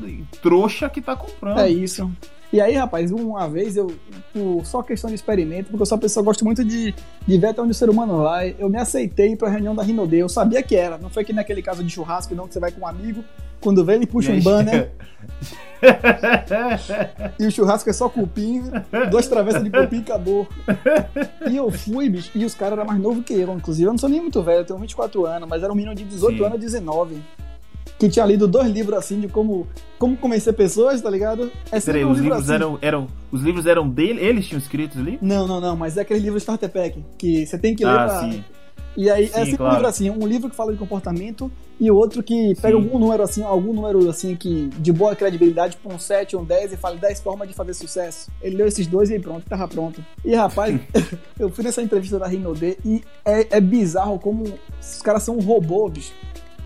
trouxa, 0.43 0.89
que 0.89 1.01
tá 1.01 1.17
comprando. 1.17 1.61
É 1.61 1.69
isso. 1.69 2.11
E 2.53 2.61
aí, 2.61 2.75
rapaz, 2.75 3.11
uma 3.11 3.49
vez 3.49 3.77
eu, 3.79 3.91
por 4.31 4.67
só 4.67 4.83
questão 4.83 5.09
de 5.09 5.15
experimento, 5.15 5.71
porque 5.71 5.83
eu 5.83 5.87
sou 5.87 5.97
uma 5.97 6.03
pessoa 6.03 6.23
que 6.23 6.27
gosto 6.27 6.45
muito 6.45 6.63
de, 6.63 6.95
de 7.27 7.39
ver 7.39 7.47
até 7.47 7.63
onde 7.63 7.71
o 7.71 7.75
ser 7.75 7.89
humano 7.89 8.23
vai, 8.25 8.55
eu 8.59 8.69
me 8.69 8.79
aceitei 8.79 9.35
pra 9.35 9.49
reunião 9.49 9.75
da 9.75 9.83
Rinode. 9.83 10.19
Eu 10.19 10.29
sabia 10.29 10.63
que 10.63 10.77
era, 10.77 10.99
não 10.99 11.09
foi 11.09 11.25
que 11.25 11.33
naquele 11.33 11.63
caso 11.63 11.83
de 11.83 11.89
churrasco, 11.89 12.35
não, 12.35 12.47
que 12.47 12.53
você 12.53 12.61
vai 12.61 12.71
com 12.71 12.83
um 12.83 12.87
amigo, 12.87 13.25
quando 13.59 13.83
vê 13.83 13.95
ele 13.95 14.07
puxa 14.07 14.33
um 14.33 14.41
banner. 14.43 14.91
e 17.41 17.47
o 17.47 17.51
churrasco 17.51 17.89
é 17.89 17.93
só 17.95 18.07
cupim, 18.07 18.65
duas 19.11 19.27
travessas 19.29 19.65
de 19.65 19.71
cupim 19.71 19.97
e 19.97 20.01
acabou. 20.01 20.47
E 21.51 21.57
eu 21.57 21.71
fui, 21.71 22.11
bicho, 22.11 22.31
e 22.35 22.45
os 22.45 22.55
caras 22.55 22.79
eram 22.79 22.87
mais 22.87 23.01
novos 23.01 23.25
que 23.25 23.33
eu, 23.33 23.51
inclusive. 23.55 23.89
Eu 23.89 23.93
não 23.93 23.99
sou 23.99 24.11
nem 24.11 24.21
muito 24.21 24.43
velho, 24.43 24.61
eu 24.61 24.65
tenho 24.67 24.79
24 24.79 25.25
anos, 25.25 25.49
mas 25.49 25.63
era 25.63 25.73
um 25.73 25.77
menino 25.77 25.95
de 25.95 26.05
18 26.05 26.37
Sim. 26.37 26.45
anos 26.45 26.57
a 26.57 26.61
19 26.61 27.23
que 28.03 28.09
tinha 28.09 28.27
lido 28.27 28.49
dois 28.49 28.69
livros 28.69 28.99
assim 28.99 29.21
de 29.21 29.29
como, 29.29 29.65
como 29.97 30.17
convencer 30.17 30.53
pessoas, 30.55 31.01
tá 31.01 31.09
ligado? 31.09 31.53
É 31.71 31.81
Peraí, 31.81 32.05
um 32.05 32.11
os 32.11 32.19
livros 32.19 32.43
assim. 32.43 32.55
eram, 32.55 32.79
eram. 32.83 33.07
Os 33.31 33.43
livros 33.43 33.65
eram 33.65 33.89
dele? 33.89 34.21
Eles 34.21 34.49
tinham 34.49 34.59
escrito 34.59 34.99
os 34.99 35.05
livros? 35.05 35.23
Não, 35.23 35.47
não, 35.47 35.61
não, 35.61 35.77
mas 35.77 35.97
é 35.97 36.01
aquele 36.01 36.19
livro 36.19 36.37
Starter 36.37 36.69
Pack, 36.69 37.01
que 37.17 37.47
você 37.47 37.57
tem 37.57 37.77
que 37.77 37.85
ler 37.85 37.93
ah, 37.93 38.09
pra... 38.09 38.21
sim. 38.21 38.45
E 38.97 39.09
aí 39.09 39.29
Sim, 39.29 39.33
é 39.35 39.45
sempre 39.45 39.57
claro. 39.57 39.73
um 39.73 39.77
livro 39.77 39.89
assim, 39.89 40.11
um 40.11 40.27
livro 40.27 40.51
que 40.51 40.57
fala 40.57 40.73
de 40.73 40.79
comportamento 40.79 41.51
e 41.81 41.91
outro 41.91 42.23
que 42.23 42.55
pega 42.61 42.77
Sim. 42.77 42.83
algum 42.83 42.99
número 42.99 43.23
assim, 43.23 43.43
algum 43.43 43.73
número 43.73 44.11
assim 44.11 44.37
que 44.37 44.69
de 44.79 44.93
boa 44.93 45.17
credibilidade, 45.17 45.77
tipo 45.77 45.91
um 45.91 45.99
7, 45.99 46.37
um 46.37 46.45
10 46.45 46.75
e 46.75 46.77
fala 46.77 46.97
10 46.97 47.21
formas 47.21 47.49
de 47.49 47.55
fazer 47.55 47.73
sucesso. 47.73 48.31
Ele 48.43 48.57
leu 48.57 48.67
esses 48.67 48.87
dois 48.87 49.11
e 49.11 49.19
pronto, 49.19 49.49
tava 49.49 49.67
pronto. 49.67 50.05
E 50.25 50.35
rapaz, 50.35 50.79
eu 51.39 51.49
fui 51.51 51.65
nessa 51.65 51.81
entrevista 51.81 52.19
da 52.19 52.27
Rinode 52.27 52.77
e 52.85 53.03
é, 53.25 53.57
é 53.57 53.61
bizarro 53.61 54.19
como 54.19 54.43
os 54.79 55.01
caras 55.01 55.23
são 55.23 55.37
um 55.37 55.41
robô, 55.41 55.89
bicho. 55.89 56.13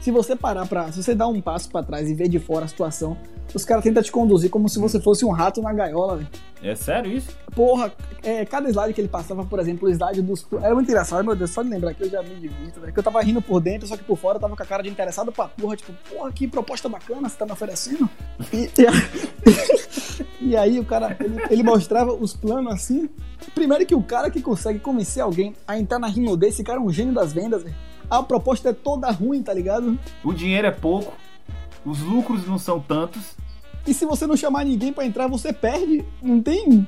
Se 0.06 0.12
você 0.12 0.36
parar 0.36 0.64
pra. 0.68 0.92
Se 0.92 1.02
você 1.02 1.16
dar 1.16 1.26
um 1.26 1.40
passo 1.40 1.68
pra 1.68 1.82
trás 1.82 2.08
e 2.08 2.14
ver 2.14 2.28
de 2.28 2.38
fora 2.38 2.64
a 2.64 2.68
situação, 2.68 3.16
os 3.52 3.64
caras 3.64 3.82
tentam 3.82 4.00
te 4.00 4.12
conduzir 4.12 4.48
como 4.50 4.68
se 4.68 4.78
você 4.78 5.00
fosse 5.00 5.24
um 5.24 5.32
rato 5.32 5.60
na 5.60 5.72
gaiola, 5.72 6.18
velho. 6.18 6.28
É 6.62 6.76
sério 6.76 7.10
isso? 7.10 7.36
Porra, 7.56 7.92
é, 8.22 8.44
cada 8.44 8.68
slide 8.70 8.94
que 8.94 9.00
ele 9.00 9.08
passava, 9.08 9.44
por 9.44 9.58
exemplo, 9.58 9.88
o 9.88 9.90
slide 9.90 10.22
dos. 10.22 10.46
Era 10.62 10.72
muito 10.76 10.88
engraçado, 10.88 11.24
meu 11.24 11.34
Deus, 11.34 11.50
só 11.50 11.60
de 11.60 11.70
lembrar 11.70 11.92
que 11.92 12.04
eu 12.04 12.08
já 12.08 12.22
me 12.22 12.36
divirto, 12.36 12.78
velho. 12.80 12.92
Que 12.92 12.98
eu 13.00 13.02
tava 13.02 13.20
rindo 13.20 13.42
por 13.42 13.60
dentro, 13.60 13.88
só 13.88 13.96
que 13.96 14.04
por 14.04 14.16
fora 14.16 14.36
eu 14.36 14.40
tava 14.40 14.54
com 14.56 14.62
a 14.62 14.66
cara 14.66 14.84
de 14.84 14.88
interessado 14.88 15.32
pra 15.32 15.48
porra, 15.48 15.74
tipo, 15.74 15.92
porra, 16.08 16.30
que 16.30 16.46
proposta 16.46 16.88
bacana 16.88 17.28
você 17.28 17.36
tá 17.36 17.44
me 17.44 17.50
oferecendo. 17.50 18.08
E, 18.52 18.70
e, 18.80 18.86
a- 18.86 18.92
e 20.40 20.56
aí 20.56 20.78
o 20.78 20.84
cara, 20.84 21.16
ele, 21.18 21.36
ele 21.50 21.62
mostrava 21.64 22.12
os 22.12 22.32
planos 22.32 22.72
assim. 22.72 23.10
Primeiro 23.56 23.84
que 23.84 23.94
o 23.96 24.02
cara 24.04 24.30
que 24.30 24.40
consegue 24.40 24.78
convencer 24.78 25.20
alguém 25.20 25.52
a 25.66 25.76
entrar 25.76 25.98
na 25.98 26.06
rima 26.06 26.36
desse, 26.36 26.62
cara 26.62 26.78
é 26.78 26.82
um 26.82 26.92
gênio 26.92 27.12
das 27.12 27.32
vendas, 27.32 27.64
velho. 27.64 27.74
A 28.10 28.22
proposta 28.22 28.70
é 28.70 28.72
toda 28.72 29.10
ruim, 29.10 29.42
tá 29.42 29.52
ligado? 29.52 29.98
O 30.22 30.32
dinheiro 30.32 30.66
é 30.66 30.70
pouco, 30.70 31.12
os 31.84 32.00
lucros 32.00 32.46
não 32.46 32.58
são 32.58 32.78
tantos. 32.80 33.34
E 33.86 33.94
se 33.94 34.04
você 34.04 34.26
não 34.26 34.36
chamar 34.36 34.64
ninguém 34.64 34.92
pra 34.92 35.04
entrar, 35.04 35.26
você 35.28 35.52
perde. 35.52 36.04
Não 36.22 36.40
tem. 36.42 36.86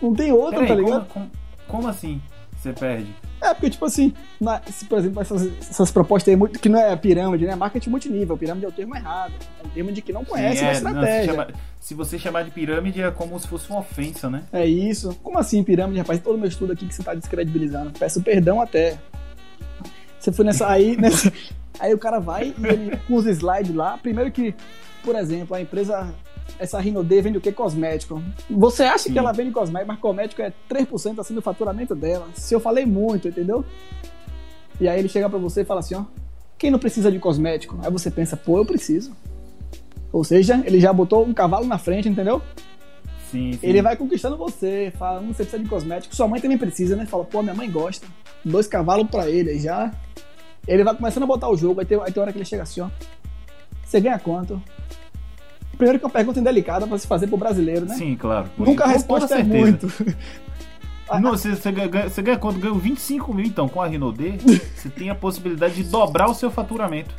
Não 0.00 0.14
tem 0.14 0.32
outra, 0.32 0.60
Peraí, 0.60 0.68
tá 0.68 0.74
como, 0.74 0.86
ligado? 0.86 1.06
como, 1.08 1.30
como 1.68 1.88
assim 1.88 2.20
você 2.56 2.72
perde? 2.72 3.14
É, 3.40 3.52
porque, 3.54 3.70
tipo 3.70 3.84
assim, 3.84 4.12
na- 4.40 4.62
se, 4.70 4.84
por 4.84 4.98
exemplo, 4.98 5.20
essas, 5.20 5.42
essas 5.60 5.90
propostas 5.90 6.30
aí, 6.32 6.36
muito- 6.36 6.60
que 6.60 6.68
não 6.68 6.78
é 6.78 6.94
pirâmide, 6.94 7.44
né? 7.44 7.56
Marketing 7.56 7.90
multinível. 7.90 8.36
Pirâmide 8.38 8.66
é 8.66 8.68
o 8.68 8.72
termo 8.72 8.94
errado. 8.94 9.32
É 9.62 9.66
o 9.66 9.70
termo 9.70 9.90
de 9.90 10.00
que 10.00 10.12
não 10.12 10.24
conhece 10.24 10.58
Sim, 10.58 10.64
a 10.66 10.68
é, 10.68 10.72
não, 10.74 10.80
se, 10.80 10.86
estratégia. 10.86 11.32
chama- 11.32 11.48
se 11.80 11.94
você 11.94 12.18
chamar 12.18 12.44
de 12.44 12.50
pirâmide, 12.52 13.02
é 13.02 13.10
como 13.10 13.38
se 13.40 13.48
fosse 13.48 13.68
uma 13.68 13.80
ofensa, 13.80 14.30
né? 14.30 14.44
É 14.52 14.64
isso. 14.64 15.18
Como 15.24 15.38
assim, 15.38 15.62
pirâmide, 15.64 15.98
rapaz? 15.98 16.20
Todo 16.20 16.38
meu 16.38 16.48
estudo 16.48 16.72
aqui 16.72 16.86
que 16.86 16.94
você 16.94 17.02
tá 17.02 17.14
descredibilizando. 17.14 17.90
Peço 17.98 18.22
perdão 18.22 18.60
até. 18.60 18.96
Você 20.22 20.30
foi 20.30 20.44
nessa 20.44 20.68
aí, 20.68 20.96
nessa. 21.00 21.32
Aí 21.80 21.92
o 21.92 21.98
cara 21.98 22.20
vai 22.20 22.54
e 22.56 22.66
ele 22.66 22.96
com 23.08 23.16
os 23.16 23.26
slides 23.26 23.74
lá. 23.74 23.98
Primeiro 23.98 24.30
que, 24.30 24.54
por 25.04 25.16
exemplo, 25.16 25.56
a 25.56 25.60
empresa. 25.60 26.14
Essa 26.58 26.78
Rinode 26.78 27.20
vende 27.20 27.38
o 27.38 27.40
que? 27.40 27.50
Cosmético. 27.50 28.22
Você 28.48 28.84
acha 28.84 29.04
Sim. 29.04 29.12
que 29.12 29.18
ela 29.18 29.32
vende 29.32 29.50
cosmético, 29.50 29.88
mas 29.88 30.00
cosmético 30.00 30.42
é 30.42 30.52
3% 30.70 31.18
assim 31.18 31.34
do 31.34 31.42
faturamento 31.42 31.94
dela. 31.94 32.28
Se 32.34 32.54
eu 32.54 32.60
falei 32.60 32.84
muito, 32.84 33.26
entendeu? 33.26 33.64
E 34.80 34.88
aí 34.88 34.98
ele 34.98 35.08
chega 35.08 35.28
pra 35.28 35.38
você 35.38 35.62
e 35.62 35.64
fala 35.64 35.80
assim, 35.80 35.94
ó. 35.94 36.04
Quem 36.58 36.70
não 36.70 36.78
precisa 36.78 37.10
de 37.10 37.18
cosmético? 37.18 37.78
Aí 37.82 37.90
você 37.90 38.10
pensa, 38.10 38.36
pô, 38.36 38.58
eu 38.58 38.64
preciso. 38.64 39.12
Ou 40.12 40.22
seja, 40.22 40.62
ele 40.64 40.78
já 40.78 40.92
botou 40.92 41.24
um 41.24 41.32
cavalo 41.32 41.66
na 41.66 41.78
frente, 41.78 42.08
entendeu? 42.08 42.40
Sim, 43.32 43.52
sim. 43.54 43.66
Ele 43.66 43.80
vai 43.80 43.96
conquistando 43.96 44.36
você, 44.36 44.92
fala, 44.98 45.20
hum, 45.20 45.28
você 45.28 45.42
precisa 45.42 45.62
de 45.62 45.68
cosmético. 45.68 46.14
Sua 46.14 46.28
mãe 46.28 46.38
também 46.38 46.58
precisa, 46.58 46.94
né? 46.94 47.06
Fala, 47.06 47.24
pô, 47.24 47.42
minha 47.42 47.54
mãe 47.54 47.70
gosta. 47.70 48.06
Dois 48.44 48.66
cavalos 48.66 49.08
pra 49.08 49.28
ele, 49.28 49.50
aí 49.50 49.58
já. 49.58 49.90
Ele 50.68 50.84
vai 50.84 50.94
começando 50.94 51.22
a 51.22 51.26
botar 51.26 51.48
o 51.48 51.56
jogo, 51.56 51.80
aí 51.80 51.86
tem, 51.86 51.98
aí 51.98 52.12
tem 52.12 52.22
hora 52.22 52.30
que 52.30 52.38
ele 52.38 52.44
chega 52.44 52.62
assim, 52.62 52.82
ó. 52.82 52.88
Você 53.84 54.00
ganha 54.00 54.18
quanto? 54.18 54.62
Primeiro 55.76 55.98
que 55.98 56.04
é 56.04 56.06
uma 56.06 56.12
pergunta 56.12 56.38
indelicada 56.38 56.86
pra 56.86 56.98
se 56.98 57.06
fazer 57.06 57.26
pro 57.26 57.38
brasileiro, 57.38 57.86
né? 57.86 57.94
Sim, 57.94 58.14
claro. 58.16 58.50
Nunca 58.58 58.84
a 58.84 58.88
resposta 58.88 59.34
é 59.34 59.42
muito. 59.42 59.90
Não, 61.20 61.32
você, 61.32 61.54
você 61.54 61.72
ganha, 61.72 62.08
você 62.08 62.22
ganha 62.22 62.38
quanto? 62.38 62.58
Ganhou 62.58 62.78
25 62.78 63.34
mil, 63.34 63.44
então, 63.44 63.68
com 63.68 63.82
a 63.82 63.86
Rinode, 63.86 64.38
você 64.76 64.88
tem 64.88 65.10
a 65.10 65.14
possibilidade 65.14 65.74
de 65.74 65.84
dobrar 65.84 66.28
o 66.30 66.34
seu 66.34 66.50
faturamento. 66.50 67.14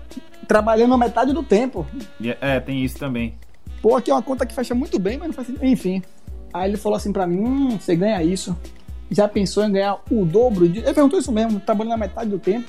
trabalhando 0.47 0.93
a 0.93 0.97
metade 0.97 1.33
do 1.33 1.43
tempo. 1.43 1.85
É, 2.41 2.59
tem 2.59 2.83
isso 2.83 2.97
também. 2.97 3.35
Pô, 3.83 3.97
aqui 3.97 4.09
é 4.09 4.13
uma 4.13 4.21
conta 4.21 4.45
que 4.45 4.55
fecha 4.55 4.73
muito 4.73 4.97
bem, 4.97 5.17
mas 5.17 5.27
não 5.27 5.33
faz 5.33 5.47
sentido. 5.47 5.65
Enfim. 5.65 6.01
Aí 6.53 6.69
ele 6.69 6.77
falou 6.77 6.95
assim 6.95 7.11
pra 7.11 7.27
mim: 7.27 7.39
hum, 7.39 7.77
você 7.77 7.97
ganha 7.97 8.23
isso. 8.23 8.57
Já 9.11 9.27
pensou 9.27 9.61
em 9.65 9.73
ganhar 9.73 10.01
o 10.09 10.23
dobro? 10.23 10.69
De... 10.69 10.79
Ele 10.79 10.93
perguntou 10.93 11.19
isso 11.19 11.33
mesmo, 11.33 11.59
trabalhando 11.59 11.95
a 11.95 11.97
metade 11.97 12.29
do 12.29 12.39
tempo. 12.39 12.65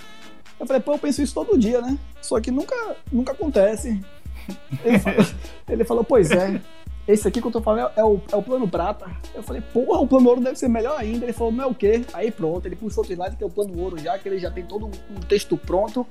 Eu 0.58 0.66
falei, 0.66 0.82
pô, 0.82 0.94
eu 0.94 0.98
penso 0.98 1.22
isso 1.22 1.32
todo 1.32 1.56
dia, 1.56 1.80
né? 1.80 1.96
Só 2.20 2.40
que 2.40 2.50
nunca, 2.50 2.74
nunca 3.12 3.30
acontece. 3.30 4.00
Ele 4.84 4.98
falou, 4.98 5.26
ele 5.68 5.84
falou, 5.84 6.04
pois 6.04 6.30
é. 6.30 6.60
Esse 7.06 7.28
aqui 7.28 7.40
que 7.40 7.46
eu 7.46 7.50
tô 7.50 7.60
falando 7.62 7.90
é 7.96 8.04
o, 8.04 8.20
é 8.30 8.36
o 8.36 8.42
plano 8.42 8.68
prata. 8.68 9.10
Eu 9.34 9.42
falei, 9.42 9.62
porra, 9.72 10.00
o 10.00 10.06
plano 10.06 10.28
ouro 10.28 10.40
deve 10.40 10.58
ser 10.58 10.68
melhor 10.68 10.98
ainda. 10.98 11.24
Ele 11.24 11.32
falou, 11.32 11.52
não 11.52 11.64
é 11.64 11.66
o 11.66 11.74
quê? 11.74 12.04
Aí 12.12 12.30
pronto, 12.30 12.66
ele 12.66 12.76
puxou 12.76 13.02
outro 13.02 13.12
slide 13.14 13.36
que 13.36 13.44
é 13.44 13.46
o 13.46 13.50
plano 13.50 13.78
ouro 13.80 13.98
já, 13.98 14.18
que 14.18 14.28
ele 14.28 14.38
já 14.38 14.50
tem 14.50 14.64
todo 14.64 14.86
um 14.86 15.20
texto 15.28 15.56
pronto. 15.56 16.06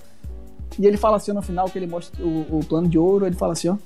E 0.79 0.87
ele 0.87 0.97
fala 0.97 1.17
assim 1.17 1.31
no 1.31 1.41
final 1.41 1.69
que 1.69 1.77
ele 1.77 1.87
mostra 1.87 2.23
o, 2.23 2.59
o 2.59 2.65
plano 2.65 2.87
de 2.87 2.97
ouro, 2.97 3.25
ele 3.25 3.35
fala 3.35 3.53
assim, 3.53 3.69
ó. 3.69 3.77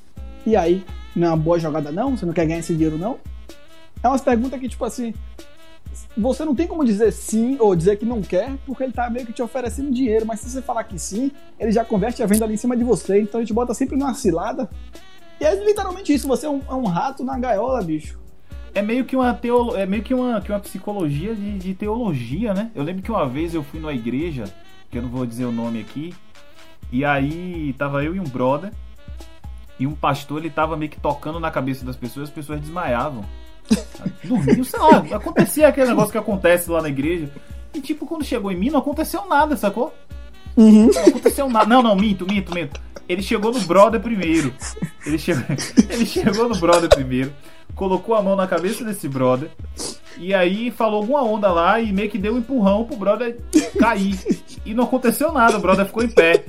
E 0.45 0.55
aí, 0.55 0.85
não 1.15 1.27
é 1.27 1.29
uma 1.31 1.37
boa 1.37 1.59
jogada 1.59 1.91
não? 1.91 2.15
Você 2.15 2.25
não 2.25 2.33
quer 2.33 2.45
ganhar 2.45 2.59
esse 2.59 2.73
dinheiro 2.73 2.97
não? 2.97 3.17
É 4.01 4.07
umas 4.07 4.21
perguntas 4.21 4.59
que, 4.59 4.69
tipo 4.69 4.85
assim, 4.85 5.13
você 6.17 6.45
não 6.45 6.55
tem 6.55 6.67
como 6.67 6.85
dizer 6.85 7.11
sim 7.11 7.57
ou 7.59 7.75
dizer 7.75 7.97
que 7.97 8.05
não 8.05 8.21
quer, 8.21 8.55
porque 8.65 8.83
ele 8.83 8.93
tá 8.93 9.09
meio 9.09 9.25
que 9.25 9.33
te 9.33 9.41
oferecendo 9.41 9.91
dinheiro, 9.91 10.25
mas 10.25 10.39
se 10.39 10.49
você 10.49 10.61
falar 10.61 10.83
que 10.83 10.97
sim, 10.99 11.31
ele 11.59 11.71
já 11.71 11.83
converte 11.83 12.21
a 12.21 12.25
venda 12.25 12.45
ali 12.45 12.53
em 12.53 12.57
cima 12.57 12.77
de 12.77 12.83
você, 12.83 13.21
então 13.21 13.39
a 13.39 13.43
gente 13.43 13.53
bota 13.53 13.73
sempre 13.73 13.97
numa 13.97 14.13
cilada. 14.13 14.69
E 15.39 15.45
é 15.45 15.53
literalmente 15.63 16.13
isso, 16.13 16.27
você 16.27 16.45
é 16.45 16.49
um, 16.49 16.61
é 16.67 16.73
um 16.73 16.85
rato 16.85 17.23
na 17.23 17.37
gaiola, 17.37 17.83
bicho. 17.83 18.19
É 18.73 18.81
meio 18.81 19.05
que 19.05 19.15
uma 19.15 19.33
teolo... 19.33 19.75
é 19.75 19.85
meio 19.85 20.03
que 20.03 20.13
uma, 20.13 20.41
que 20.41 20.51
uma 20.51 20.59
psicologia 20.59 21.35
de, 21.35 21.57
de 21.57 21.73
teologia, 21.73 22.53
né? 22.53 22.71
Eu 22.75 22.83
lembro 22.83 23.01
que 23.01 23.11
uma 23.11 23.27
vez 23.27 23.53
eu 23.53 23.63
fui 23.63 23.79
numa 23.79 23.93
igreja, 23.93 24.43
que 24.89 24.97
eu 24.97 25.01
não 25.01 25.09
vou 25.09 25.25
dizer 25.25 25.45
o 25.45 25.51
nome 25.51 25.79
aqui, 25.79 26.13
e 26.91 27.03
aí 27.03 27.73
tava 27.73 28.03
eu 28.03 28.15
e 28.15 28.19
um 28.19 28.23
brother, 28.23 28.71
e 29.79 29.85
um 29.85 29.93
pastor, 29.93 30.39
ele 30.39 30.49
tava 30.49 30.75
meio 30.75 30.89
que 30.91 30.99
tocando 30.99 31.39
na 31.39 31.51
cabeça 31.51 31.85
das 31.85 31.95
pessoas, 31.95 32.29
as 32.29 32.33
pessoas 32.33 32.59
desmaiavam. 32.59 33.23
Dormiu, 34.23 34.63
sei 34.63 34.79
lá, 34.79 34.97
acontecia 35.15 35.67
aquele 35.67 35.87
negócio 35.87 36.11
que 36.11 36.17
acontece 36.17 36.69
lá 36.69 36.81
na 36.81 36.89
igreja. 36.89 37.29
E 37.73 37.81
tipo, 37.81 38.05
quando 38.05 38.23
chegou 38.23 38.51
em 38.51 38.57
mim, 38.57 38.69
não 38.69 38.79
aconteceu 38.79 39.25
nada, 39.27 39.55
sacou? 39.55 39.93
Uhum. 40.55 40.89
Não 40.93 41.05
aconteceu 41.05 41.49
nada. 41.49 41.67
Não, 41.67 41.83
não, 41.83 41.95
minto, 41.95 42.25
minto, 42.25 42.53
minto. 42.53 42.79
Ele 43.07 43.21
chegou 43.21 43.53
no 43.53 43.59
brother 43.61 44.01
primeiro. 44.01 44.53
Ele 45.05 45.17
chegou, 45.17 45.43
ele 45.89 46.05
chegou 46.05 46.49
no 46.49 46.57
brother 46.57 46.89
primeiro, 46.89 47.31
colocou 47.75 48.15
a 48.15 48.21
mão 48.21 48.35
na 48.35 48.47
cabeça 48.47 48.83
desse 48.83 49.07
brother. 49.07 49.49
E 50.17 50.33
aí 50.33 50.71
falou 50.71 51.01
alguma 51.01 51.23
onda 51.23 51.51
lá 51.51 51.79
e 51.79 51.93
meio 51.93 52.09
que 52.09 52.17
deu 52.17 52.33
um 52.33 52.39
empurrão 52.39 52.83
pro 52.83 52.97
brother 52.97 53.37
cair. 53.79 54.17
E 54.65 54.73
não 54.73 54.85
aconteceu 54.85 55.31
nada, 55.31 55.57
o 55.57 55.61
brother 55.61 55.85
ficou 55.85 56.03
em 56.03 56.09
pé. 56.09 56.43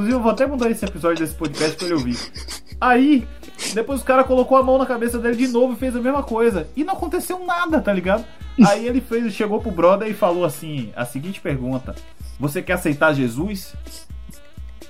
Inclusive, 0.00 0.16
eu 0.16 0.22
vou 0.22 0.32
até 0.32 0.46
mudar 0.46 0.70
esse 0.70 0.84
episódio 0.84 1.18
desse 1.18 1.34
podcast 1.34 1.76
pra 1.76 1.86
ele 1.86 1.94
ouvir. 1.94 2.16
Aí, 2.80 3.28
depois 3.74 4.00
o 4.00 4.04
cara 4.04 4.24
colocou 4.24 4.56
a 4.56 4.62
mão 4.62 4.78
na 4.78 4.86
cabeça 4.86 5.18
dele 5.18 5.36
de 5.36 5.48
novo 5.48 5.74
e 5.74 5.76
fez 5.76 5.94
a 5.94 6.00
mesma 6.00 6.22
coisa. 6.22 6.66
E 6.74 6.82
não 6.82 6.94
aconteceu 6.94 7.44
nada, 7.44 7.82
tá 7.82 7.92
ligado? 7.92 8.24
Aí 8.66 8.86
ele 8.86 9.02
fez, 9.02 9.34
chegou 9.34 9.60
pro 9.60 9.70
brother 9.70 10.08
e 10.08 10.14
falou 10.14 10.46
assim: 10.46 10.90
a 10.96 11.04
seguinte 11.04 11.38
pergunta: 11.38 11.94
Você 12.38 12.62
quer 12.62 12.74
aceitar 12.74 13.12
Jesus? 13.12 13.74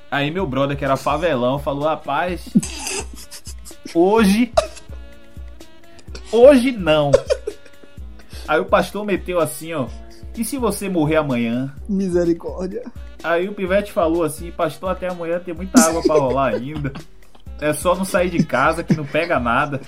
Aí 0.09 0.31
meu 0.31 0.47
brother, 0.47 0.77
que 0.77 0.85
era 0.85 0.97
favelão, 0.97 1.59
falou: 1.59 1.85
Rapaz, 1.85 2.49
hoje. 3.93 4.53
Hoje 6.31 6.71
não. 6.71 7.11
Aí 8.47 8.61
o 8.61 8.65
pastor 8.65 9.05
meteu 9.05 9.41
assim, 9.41 9.73
ó. 9.73 9.89
E 10.37 10.45
se 10.45 10.57
você 10.57 10.89
morrer 10.89 11.17
amanhã? 11.17 11.75
Misericórdia. 11.89 12.85
Aí 13.23 13.49
o 13.49 13.53
Pivete 13.53 13.93
falou 13.93 14.25
assim: 14.25 14.51
Pastor, 14.51 14.91
até 14.91 15.09
amanhã 15.09 15.39
tem 15.39 15.55
muita 15.55 15.81
água 15.81 16.03
para 16.03 16.21
rolar 16.21 16.55
ainda. 16.55 16.93
É 17.61 17.73
só 17.73 17.95
não 17.95 18.05
sair 18.05 18.31
de 18.31 18.45
casa 18.45 18.83
que 18.83 18.95
não 18.95 19.05
pega 19.05 19.39
nada. 19.39 19.81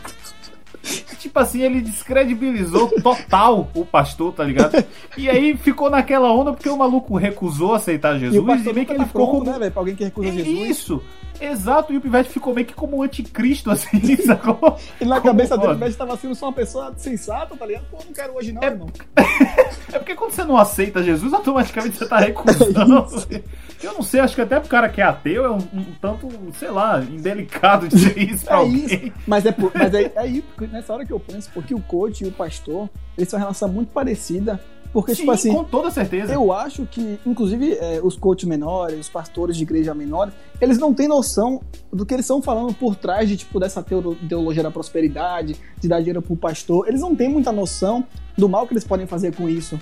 Tipo 1.19 1.39
assim, 1.39 1.63
ele 1.63 1.81
descredibilizou 1.81 2.89
total 3.01 3.71
o 3.75 3.87
pastor, 3.87 4.33
tá 4.33 4.43
ligado? 4.43 4.85
E 5.17 5.31
aí 5.31 5.57
ficou 5.57 5.89
naquela 5.89 6.33
onda 6.33 6.53
porque 6.53 6.69
o 6.69 6.77
maluco 6.77 7.17
recusou 7.17 7.75
aceitar 7.75 8.19
Jesus. 8.19 8.35
E, 8.35 8.39
o 8.41 8.45
pastor 8.45 8.73
e 8.73 8.75
meio 8.75 8.87
que 8.87 8.93
ele 8.93 9.05
ficou 9.05 9.31
como. 9.31 9.45
Né, 9.45 9.59
véio, 9.59 9.71
pra 9.71 9.81
alguém 9.81 9.95
que 9.95 10.05
recusa 10.05 10.29
é 10.29 10.33
Jesus. 10.33 10.69
Isso! 10.69 11.03
Exato, 11.43 11.93
e 11.93 11.97
o 11.97 12.01
Pivete 12.01 12.31
ficou 12.31 12.55
meio 12.55 12.67
que 12.67 12.73
como 12.73 12.99
um 12.99 13.03
anticristo, 13.03 13.71
assim, 13.71 14.17
sacou? 14.25 14.79
E 15.01 15.05
na 15.05 15.21
como, 15.21 15.33
cabeça 15.33 15.59
dele, 15.59 15.73
o 15.73 15.75
Pivete 15.75 15.97
tava 15.97 16.17
sendo 16.17 16.35
só 16.37 16.47
uma 16.47 16.53
pessoa 16.53 16.95
sensata, 16.97 17.57
tá 17.57 17.67
ligado? 17.67 17.85
Pô, 17.91 17.99
não 18.05 18.13
quero 18.13 18.37
hoje 18.37 18.53
não, 18.53 18.63
é... 18.63 18.67
irmão. 18.67 18.89
é 19.93 19.99
porque 19.99 20.15
quando 20.15 20.31
você 20.31 20.45
não 20.45 20.57
aceita 20.57 21.03
Jesus, 21.03 21.33
automaticamente 21.33 21.97
você 21.97 22.07
tá 22.07 22.19
recusando. 22.19 23.07
É 23.83 23.87
eu 23.87 23.95
não 23.95 24.03
sei, 24.03 24.21
acho 24.21 24.37
que 24.37 24.41
até 24.41 24.61
pro 24.61 24.69
cara 24.69 24.89
que 24.89 25.01
é 25.01 25.05
ateu 25.05 25.45
é 25.45 25.51
um, 25.51 25.57
um 25.57 25.85
tanto, 26.01 26.29
sei 26.57 26.71
lá, 26.71 27.01
indelicado 27.01 27.89
dizer 27.89 28.17
isso 28.17 28.45
pra 28.45 28.55
é 28.55 28.59
alguém. 28.59 28.85
Isso. 28.85 29.13
Mas, 29.27 29.45
é, 29.45 29.51
por, 29.51 29.73
mas 29.75 29.93
é, 29.93 30.03
é 30.05 30.13
aí, 30.15 30.45
nessa 30.71 30.95
hora 30.95 31.05
que 31.05 31.13
eu 31.13 31.19
penso, 31.19 31.51
porque 31.53 31.75
o 31.75 31.81
coach 31.81 32.23
e 32.23 32.29
o 32.29 32.31
pastor, 32.31 32.89
eles 33.19 33.29
têm 33.29 33.37
uma 33.37 33.47
relação 33.47 33.69
muito 33.69 33.93
parecida 33.93 34.61
porque, 34.93 35.15
Sim, 35.15 35.23
tipo 35.23 35.31
assim. 35.31 35.53
Com 35.53 35.65
toda 35.65 35.91
certeza. 35.91 36.35
Eu 36.35 36.53
acho 36.53 36.87
que, 36.87 37.19
inclusive, 37.25 37.75
é, 37.75 38.01
os 38.03 38.17
coaches 38.17 38.47
menores, 38.47 39.01
os 39.01 39.09
pastores 39.09 39.57
de 39.57 39.63
igreja 39.63 39.95
menores, 39.95 40.35
eles 40.61 40.79
não 40.79 40.93
têm 40.93 41.09
noção 41.09 41.61
do 41.91 42.05
que 42.05 42.13
eles 42.13 42.27
estão 42.27 42.43
falando 42.43 42.75
por 42.75 42.95
trás 42.95 43.29
de, 43.29 43.37
tipo, 43.37 43.59
dessa 43.59 43.83
teologia 43.83 44.63
da 44.63 44.71
prosperidade, 44.71 45.57
de 45.79 45.89
dar 45.89 45.99
dinheiro 46.01 46.21
pro 46.21 46.37
pastor. 46.37 46.87
Eles 46.89 47.01
não 47.01 47.17
têm 47.17 47.29
muita 47.29 47.51
noção 47.51 48.05
do 48.37 48.49
mal 48.49 48.67
que 48.67 48.75
eles 48.75 48.85
podem 48.85 49.07
fazer 49.07 49.35
com 49.35 49.49
isso. 49.49 49.81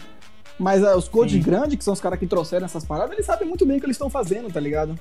Mas 0.58 0.82
uh, 0.82 0.96
os 0.96 1.08
coaches 1.08 1.42
grandes, 1.42 1.76
que 1.76 1.82
são 1.82 1.94
os 1.94 2.00
caras 2.00 2.18
que 2.18 2.26
trouxeram 2.26 2.66
essas 2.66 2.84
paradas, 2.84 3.12
eles 3.12 3.24
sabem 3.24 3.48
muito 3.48 3.64
bem 3.64 3.78
o 3.78 3.80
que 3.80 3.86
eles 3.86 3.96
estão 3.96 4.10
fazendo, 4.10 4.52
tá 4.52 4.60
ligado? 4.60 4.94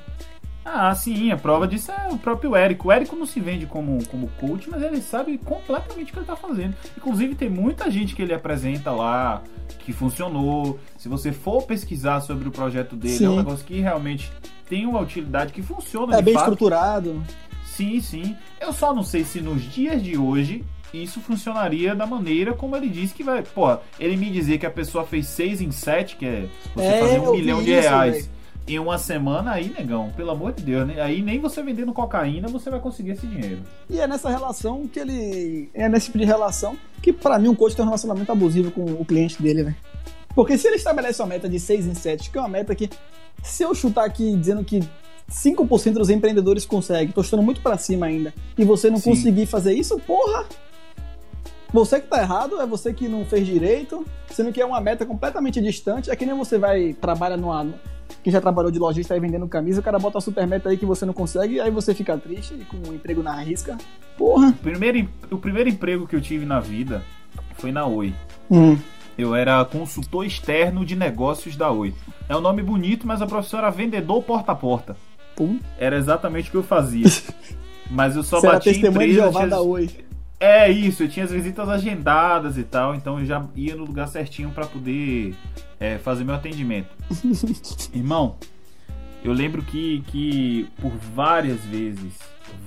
Ah, 0.71 0.93
sim, 0.93 1.32
a 1.32 1.38
prova 1.38 1.67
disso 1.67 1.91
é 1.91 2.10
o 2.12 2.17
próprio 2.17 2.55
Érico. 2.55 2.89
O 2.89 2.91
Érico 2.91 3.15
não 3.15 3.25
se 3.25 3.39
vende 3.39 3.65
como, 3.65 4.05
como 4.05 4.27
coach, 4.39 4.69
mas 4.69 4.84
ele 4.84 5.01
sabe 5.01 5.36
completamente 5.39 6.10
o 6.10 6.13
que 6.13 6.19
ele 6.19 6.23
está 6.23 6.36
fazendo. 6.36 6.75
Inclusive, 6.95 7.34
tem 7.34 7.49
muita 7.49 7.89
gente 7.89 8.15
que 8.15 8.21
ele 8.21 8.36
apresenta 8.36 8.91
lá 8.91 9.41
que 9.79 9.91
funcionou. 9.91 10.79
Se 10.95 11.10
você 11.10 11.32
for 11.32 11.63
pesquisar 11.63 12.21
sobre 12.21 12.47
o 12.47 12.51
projeto 12.51 12.95
dele, 12.95 13.17
sim. 13.17 13.25
é 13.25 13.29
um 13.29 13.38
negócio 13.38 13.65
que 13.65 13.79
realmente 13.79 14.32
tem 14.69 14.86
uma 14.86 14.99
utilidade 14.99 15.51
que 15.51 15.63
funciona. 15.63 16.15
É 16.15 16.21
bem 16.21 16.36
fato. 16.36 16.43
estruturado. 16.43 17.23
Sim, 17.65 17.99
sim. 17.99 18.36
Eu 18.62 18.71
só 18.71 18.93
não 18.93 19.01
sei 19.01 19.23
se 19.23 19.41
nos 19.41 19.63
dias 19.63 20.03
de 20.03 20.19
hoje 20.19 20.63
isso 20.93 21.19
funcionaria 21.19 21.95
da 21.95 22.05
maneira 22.05 22.53
como 22.53 22.75
ele 22.75 22.89
disse 22.89 23.15
que 23.15 23.23
vai. 23.23 23.41
Pô, 23.41 23.75
ele 23.99 24.15
me 24.15 24.29
dizer 24.29 24.60
que 24.60 24.67
a 24.67 24.71
pessoa 24.71 25.03
fez 25.03 25.25
6 25.27 25.62
em 25.62 25.71
7, 25.71 26.15
que 26.15 26.25
é 26.27 26.45
você 26.75 26.86
é, 26.86 26.99
fazer 26.99 27.19
um 27.19 27.32
milhão 27.32 27.63
de 27.63 27.71
reais. 27.71 28.27
Véio 28.27 28.38
em 28.69 28.79
uma 28.79 28.97
semana, 28.97 29.53
aí, 29.53 29.69
negão, 29.69 30.12
pelo 30.15 30.29
amor 30.29 30.53
de 30.53 30.63
Deus, 30.63 30.88
né? 30.88 31.01
Aí 31.01 31.21
nem 31.21 31.39
você 31.39 31.63
vendendo 31.63 31.91
cocaína 31.91 32.47
você 32.47 32.69
vai 32.69 32.79
conseguir 32.79 33.12
esse 33.12 33.25
dinheiro. 33.25 33.62
E 33.89 33.99
é 33.99 34.08
nessa 34.08 34.29
relação 34.29 34.88
que 34.88 34.99
ele. 34.99 35.69
É 35.73 35.89
nesse 35.89 36.08
tipo 36.08 36.19
de 36.19 36.25
relação 36.25 36.77
que, 37.01 37.12
para 37.12 37.39
mim, 37.39 37.47
um 37.47 37.55
coach 37.55 37.75
tem 37.75 37.84
um 37.84 37.88
relacionamento 37.88 38.32
abusivo 38.32 38.69
com 38.71 38.84
o 38.84 39.03
cliente 39.03 39.41
dele, 39.41 39.63
né? 39.63 39.75
Porque 40.36 40.58
se 40.58 40.67
ele 40.67 40.75
estabelece 40.75 41.21
uma 41.21 41.27
meta 41.27 41.49
de 41.49 41.60
6 41.60 41.88
em 41.88 41.95
7, 41.95 42.29
que 42.29 42.38
é 42.38 42.41
uma 42.41 42.47
meta 42.47 42.75
que, 42.75 42.89
se 43.41 43.63
eu 43.63 43.73
chutar 43.73 44.05
aqui 44.05 44.36
dizendo 44.36 44.63
que 44.63 44.82
5% 45.29 45.93
dos 45.93 46.10
empreendedores 46.10 46.65
conseguem, 46.65 47.12
tô 47.12 47.23
chutando 47.23 47.43
muito 47.43 47.62
para 47.62 47.77
cima 47.77 48.05
ainda, 48.05 48.34
e 48.58 48.63
você 48.63 48.89
não 48.89 48.97
Sim. 48.97 49.12
conseguir 49.12 49.47
fazer 49.47 49.73
isso, 49.73 49.97
porra! 49.99 50.45
Você 51.71 51.99
que 51.99 52.08
tá 52.08 52.19
errado, 52.21 52.60
é 52.60 52.65
você 52.65 52.93
que 52.93 53.08
não 53.08 53.23
fez 53.25 53.45
direito, 53.45 54.05
sendo 54.32 54.51
que 54.51 54.60
é 54.60 54.65
uma 54.65 54.82
meta 54.82 55.05
completamente 55.05 55.62
distante. 55.62 56.10
É 56.10 56.15
que 56.15 56.25
nem 56.25 56.36
você 56.36 56.58
vai 56.58 56.93
trabalhar 56.93 57.38
numa, 57.38 57.67
quem 58.24 58.32
já 58.32 58.41
trabalhou 58.41 58.72
de 58.72 58.80
lojista 58.80 59.13
aí 59.13 59.19
vendendo 59.19 59.48
camisa, 59.48 59.80
o 59.80 59.84
cara 59.84 60.00
bota 60.00 60.17
a 60.17 60.22
super 60.22 60.45
meta 60.48 60.69
aí 60.69 60.78
que 60.78 60.86
você 60.86 61.06
não 61.06 61.13
consegue, 61.13 61.60
aí 61.60 61.72
você 61.72 61.93
fica 61.93 62.17
triste 62.17 62.54
com 62.69 62.89
o 62.89 62.93
emprego 62.93 63.24
na 63.24 63.36
risca. 63.41 63.78
Porra! 64.17 64.50
O 64.50 64.54
primeiro, 64.54 65.10
o 65.32 65.38
primeiro 65.38 65.69
emprego 65.69 66.08
que 66.08 66.15
eu 66.15 66.22
tive 66.22 66.45
na 66.45 66.60
vida 66.60 67.04
foi 67.56 67.72
na 67.72 67.86
Oi. 67.86 68.13
Hum. 68.50 68.78
Eu 69.17 69.36
era 69.36 69.63
consultor 69.65 70.26
externo 70.26 70.86
de 70.86 70.95
negócios 70.95 71.56
da 71.56 71.69
Oi. 71.72 71.93
É 72.28 72.36
um 72.36 72.41
nome 72.41 72.63
bonito, 72.63 73.06
mas 73.06 73.22
a 73.22 73.28
profissão 73.28 73.60
era 73.60 73.69
vendedor 73.69 74.24
porta 74.24 74.52
a 74.52 74.56
porta. 74.56 74.95
Pum. 75.36 75.60
Era 75.78 75.98
exatamente 75.98 76.50
o 76.50 76.52
que 76.52 76.58
eu 76.58 76.63
fazia. 76.63 77.06
Mas 77.89 78.15
eu 78.15 78.22
só 78.22 78.39
Você 78.39 78.45
bati 78.45 78.69
era 78.69 78.78
empresa, 78.78 79.08
de 79.08 79.13
Jeová 79.13 79.45
da 79.48 79.62
Oi. 79.62 79.89
É 80.39 80.69
isso, 80.69 81.04
eu 81.04 81.10
tinha 81.10 81.26
as 81.26 81.32
visitas 81.32 81.67
agendadas 81.67 82.58
e 82.58 82.63
tal, 82.63 82.95
então 82.95 83.19
eu 83.19 83.26
já 83.26 83.43
ia 83.56 83.76
no 83.76 83.84
lugar 83.84 84.08
certinho 84.08 84.52
para 84.52 84.65
poder 84.65 85.36
é, 85.80 85.98
fazer 85.98 86.24
meu 86.24 86.36
atendimento. 86.36 86.89
Irmão, 87.94 88.36
eu 89.24 89.34
lembro 89.34 89.62
que, 89.62 90.04
que 90.08 90.68
por 90.82 90.92
várias 91.13 91.60
vezes, 91.62 92.13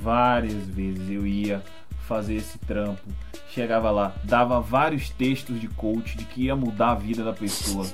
várias 0.03 0.65
vezes 0.67 1.11
eu 1.11 1.27
ia 1.27 1.63
fazer 2.07 2.37
esse 2.37 2.59
trampo, 2.59 3.03
chegava 3.51 3.91
lá, 3.91 4.15
dava 4.25 4.61
vários 4.61 5.11
textos 5.11 5.61
de 5.61 5.69
coach 5.69 6.17
de 6.17 6.25
que 6.25 6.45
ia 6.45 6.57
mudar 6.57 6.93
a 6.93 6.95
vida 6.95 7.23
da 7.23 7.33
pessoa 7.33 7.87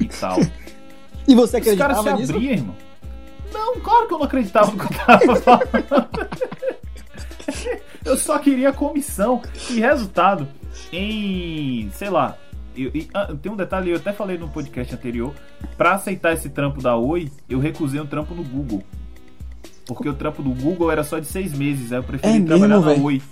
e 0.00 0.06
tal. 0.06 0.38
E 1.26 1.34
você 1.34 1.56
acreditava 1.56 1.92
Esse 1.92 2.04
cara 2.04 2.24
se 2.24 2.32
abria, 2.32 2.52
irmão. 2.52 2.76
Não, 3.52 3.80
claro 3.80 4.06
que 4.06 4.14
eu 4.14 4.18
não 4.18 4.26
acreditava 4.26 4.70
no 4.70 4.78
que 4.78 4.84
eu 4.84 4.98
tava 4.98 5.36
falando. 5.36 6.36
Eu 8.04 8.16
só 8.16 8.38
queria 8.38 8.72
comissão 8.72 9.42
e 9.68 9.80
resultado 9.80 10.46
em, 10.92 11.90
sei 11.90 12.08
lá, 12.08 12.38
eu, 12.84 12.90
e, 12.94 13.08
ah, 13.14 13.34
tem 13.40 13.50
um 13.50 13.56
detalhe, 13.56 13.90
eu 13.90 13.96
até 13.96 14.12
falei 14.12 14.36
no 14.38 14.48
podcast 14.48 14.94
anterior, 14.94 15.34
para 15.76 15.92
aceitar 15.94 16.32
esse 16.32 16.48
trampo 16.48 16.80
da 16.82 16.96
Oi, 16.96 17.30
eu 17.48 17.58
recusei 17.58 18.00
um 18.00 18.06
trampo 18.06 18.34
no 18.34 18.42
Google. 18.44 18.82
porque 19.86 20.08
o 20.08 20.14
trampo 20.14 20.42
do 20.42 20.50
Google 20.50 20.90
era 20.90 21.04
só 21.04 21.18
de 21.18 21.26
seis 21.26 21.52
meses. 21.56 21.92
Aí 21.92 21.98
eu 21.98 22.02
preferi 22.04 22.38
É 22.38 22.44
trabalhar 22.44 22.76
mesmo, 22.76 22.86
na 22.86 22.94
véi? 22.94 23.00
Oi. 23.02 23.22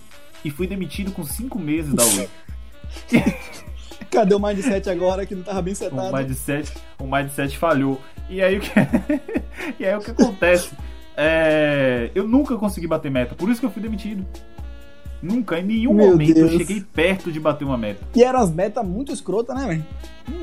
E 0.44 0.50
fui 0.50 0.66
demitido 0.66 1.10
com 1.12 1.24
cinco 1.24 1.58
meses 1.58 1.92
da 1.94 2.04
Oi. 2.04 2.28
Cadê 4.10 4.34
o 4.34 4.38
mindset 4.38 4.88
agora 4.88 5.26
que 5.26 5.34
não 5.34 5.42
tava 5.42 5.60
bem 5.62 5.72
o 5.72 5.76
setado? 5.76 6.16
mindset, 6.16 6.72
o 6.98 7.04
mindset 7.04 7.58
falhou. 7.58 8.00
E 8.30 8.40
aí 8.42 8.58
o 8.58 8.60
que, 8.60 8.70
e 9.80 9.84
aí 9.84 9.94
o 9.96 10.00
que 10.00 10.10
acontece? 10.12 10.70
É, 11.16 12.10
eu 12.14 12.26
nunca 12.28 12.56
consegui 12.56 12.86
bater 12.86 13.10
meta, 13.10 13.34
por 13.34 13.48
isso 13.50 13.60
que 13.60 13.66
eu 13.66 13.70
fui 13.70 13.82
demitido. 13.82 14.24
Nunca, 15.24 15.58
em 15.58 15.64
nenhum 15.64 15.94
Meu 15.94 16.08
momento 16.10 16.34
Deus. 16.34 16.52
eu 16.52 16.58
cheguei 16.58 16.80
perto 16.82 17.32
de 17.32 17.40
bater 17.40 17.64
uma 17.64 17.78
meta. 17.78 18.06
E 18.14 18.22
eram 18.22 18.40
as 18.40 18.52
metas 18.52 18.86
muito 18.86 19.10
escrotas, 19.10 19.56
né, 19.56 19.66
velho? 19.66 19.84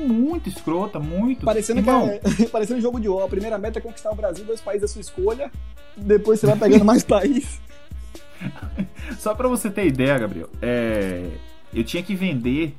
Muito 0.08 0.48
escrota, 0.48 0.98
muito. 0.98 1.44
Parecendo, 1.44 1.80
Irmão, 1.80 2.08
que 2.36 2.42
é, 2.42 2.46
parecendo 2.50 2.78
um 2.78 2.82
jogo 2.82 2.98
de 3.00 3.08
war. 3.08 3.24
A 3.24 3.28
primeira 3.28 3.56
meta 3.58 3.78
é 3.78 3.82
conquistar 3.82 4.10
o 4.10 4.14
Brasil, 4.16 4.44
dois 4.44 4.60
países 4.60 4.82
da 4.82 4.88
sua 4.88 5.00
escolha. 5.00 5.50
Depois 5.96 6.40
você 6.40 6.46
vai 6.46 6.56
pegando 6.58 6.84
mais 6.84 7.04
país. 7.04 7.60
Só 9.18 9.34
pra 9.34 9.46
você 9.48 9.70
ter 9.70 9.86
ideia, 9.86 10.18
Gabriel, 10.18 10.48
é, 10.60 11.28
eu 11.72 11.84
tinha 11.84 12.02
que 12.02 12.14
vender 12.14 12.74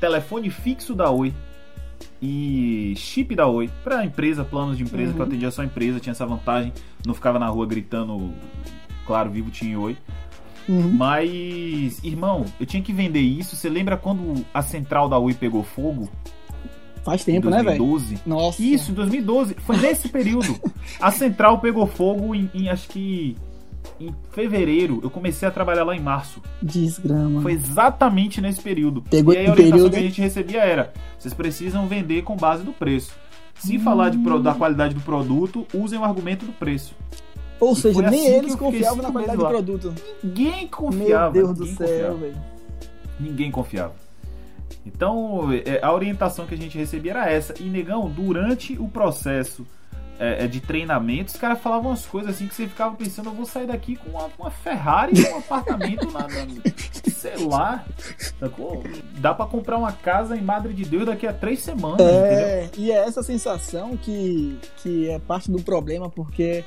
telefone 0.00 0.50
fixo 0.50 0.94
da 0.94 1.10
Oi 1.10 1.32
e 2.20 2.94
chip 2.96 3.34
da 3.34 3.46
Oi 3.46 3.70
pra 3.84 4.04
empresa, 4.04 4.44
planos 4.44 4.76
de 4.76 4.82
empresa, 4.82 5.12
que 5.12 5.18
eu 5.18 5.22
Uhum. 5.22 5.28
atendia 5.28 5.50
só 5.50 5.62
empresa, 5.62 6.00
tinha 6.00 6.10
essa 6.12 6.26
vantagem, 6.26 6.72
não 7.06 7.14
ficava 7.14 7.38
na 7.38 7.46
rua 7.48 7.66
gritando, 7.66 8.32
claro, 9.06 9.30
vivo 9.30 9.50
tinha 9.50 9.78
Oi. 9.78 9.96
Uhum. 10.68 10.92
Mas, 10.92 12.02
irmão, 12.02 12.44
eu 12.58 12.66
tinha 12.66 12.82
que 12.82 12.92
vender 12.92 13.20
isso. 13.20 13.54
Você 13.56 13.68
lembra 13.68 13.96
quando 13.96 14.44
a 14.52 14.62
central 14.62 15.08
da 15.08 15.18
Oi 15.18 15.34
pegou 15.34 15.62
fogo? 15.62 16.08
Faz 17.04 17.22
Em 17.22 17.34
tempo, 17.34 17.48
né, 17.48 17.62
velho? 17.62 17.78
2012? 17.78 18.18
Nossa. 18.26 18.60
Isso, 18.62 18.90
em 18.90 18.94
2012. 18.94 19.54
Foi 19.60 19.76
nesse 19.76 20.08
período. 20.08 20.58
A 21.00 21.10
central 21.12 21.60
pegou 21.60 21.86
fogo 21.86 22.34
em, 22.34 22.50
em, 22.52 22.68
acho 22.68 22.88
que 22.88 23.36
em 24.00 24.12
fevereiro. 24.32 24.98
Eu 25.02 25.08
comecei 25.10 25.46
a 25.46 25.50
trabalhar 25.52 25.84
lá 25.84 25.94
em 25.94 26.00
março. 26.00 26.42
Desgrama. 26.60 27.40
Foi 27.42 27.52
exatamente 27.52 28.40
nesse 28.40 28.60
período. 28.60 29.02
Pegou 29.02 29.32
e 29.32 29.38
aí 29.38 29.46
a 29.46 29.52
orientação 29.52 29.88
período, 29.88 29.92
que 29.92 29.98
a 29.98 30.02
gente 30.02 30.20
recebia 30.20 30.60
era: 30.62 30.92
vocês 31.16 31.32
precisam 31.32 31.86
vender 31.86 32.22
com 32.22 32.36
base 32.36 32.64
do 32.64 32.72
preço. 32.72 33.12
Se 33.54 33.76
Hum. 33.76 33.80
falar 33.80 34.10
de 34.10 34.18
da 34.42 34.54
qualidade 34.54 34.94
do 34.94 35.00
produto, 35.00 35.64
usem 35.72 35.98
o 35.98 36.04
argumento 36.04 36.44
do 36.44 36.52
preço. 36.52 36.94
Ou 37.58 37.74
seja, 37.74 37.94
foi 37.94 38.10
nem 38.10 38.26
assim 38.26 38.36
eles 38.36 38.54
confiavam 38.54 39.02
na 39.02 39.10
qualidade 39.10 39.38
do 39.38 39.48
produto. 39.48 39.94
Ninguém 40.22 40.68
confiava. 40.68 41.32
Meu 41.32 41.54
Deus 41.54 41.58
do 41.58 41.66
céu, 41.66 42.16
velho. 42.16 42.36
Ninguém 43.18 43.50
confiava. 43.50 43.94
Então, 44.84 45.48
é, 45.52 45.80
a 45.82 45.92
orientação 45.92 46.46
que 46.46 46.54
a 46.54 46.58
gente 46.58 46.78
recebia 46.78 47.12
era 47.12 47.30
essa. 47.30 47.54
E, 47.58 47.64
negão, 47.64 48.08
durante 48.08 48.74
o 48.78 48.86
processo 48.88 49.66
é, 50.18 50.44
é, 50.44 50.46
de 50.46 50.60
treinamento, 50.60 51.32
os 51.32 51.38
caras 51.38 51.60
falavam 51.60 51.90
umas 51.90 52.06
coisas 52.06 52.34
assim 52.34 52.46
que 52.46 52.54
você 52.54 52.66
ficava 52.66 52.94
pensando: 52.94 53.30
eu 53.30 53.34
vou 53.34 53.44
sair 53.44 53.66
daqui 53.66 53.96
com 53.96 54.10
uma, 54.10 54.30
uma 54.38 54.50
Ferrari, 54.50 55.12
um 55.32 55.38
apartamento 55.38 56.10
na, 56.10 56.26
sei 57.10 57.36
lá. 57.46 57.84
sacou? 58.38 58.82
Dá 59.18 59.34
pra 59.34 59.46
comprar 59.46 59.76
uma 59.76 59.92
casa 59.92 60.36
em 60.36 60.40
Madre 60.40 60.72
de 60.72 60.84
Deus 60.84 61.06
daqui 61.06 61.26
a 61.26 61.32
três 61.32 61.60
semanas, 61.60 62.00
entendeu? 62.00 62.46
É, 62.46 62.70
e 62.78 62.92
é 62.92 62.96
essa 62.96 63.22
sensação 63.22 63.96
que, 63.96 64.58
que 64.78 65.10
é 65.10 65.18
parte 65.18 65.50
do 65.50 65.62
problema, 65.62 66.08
porque 66.08 66.64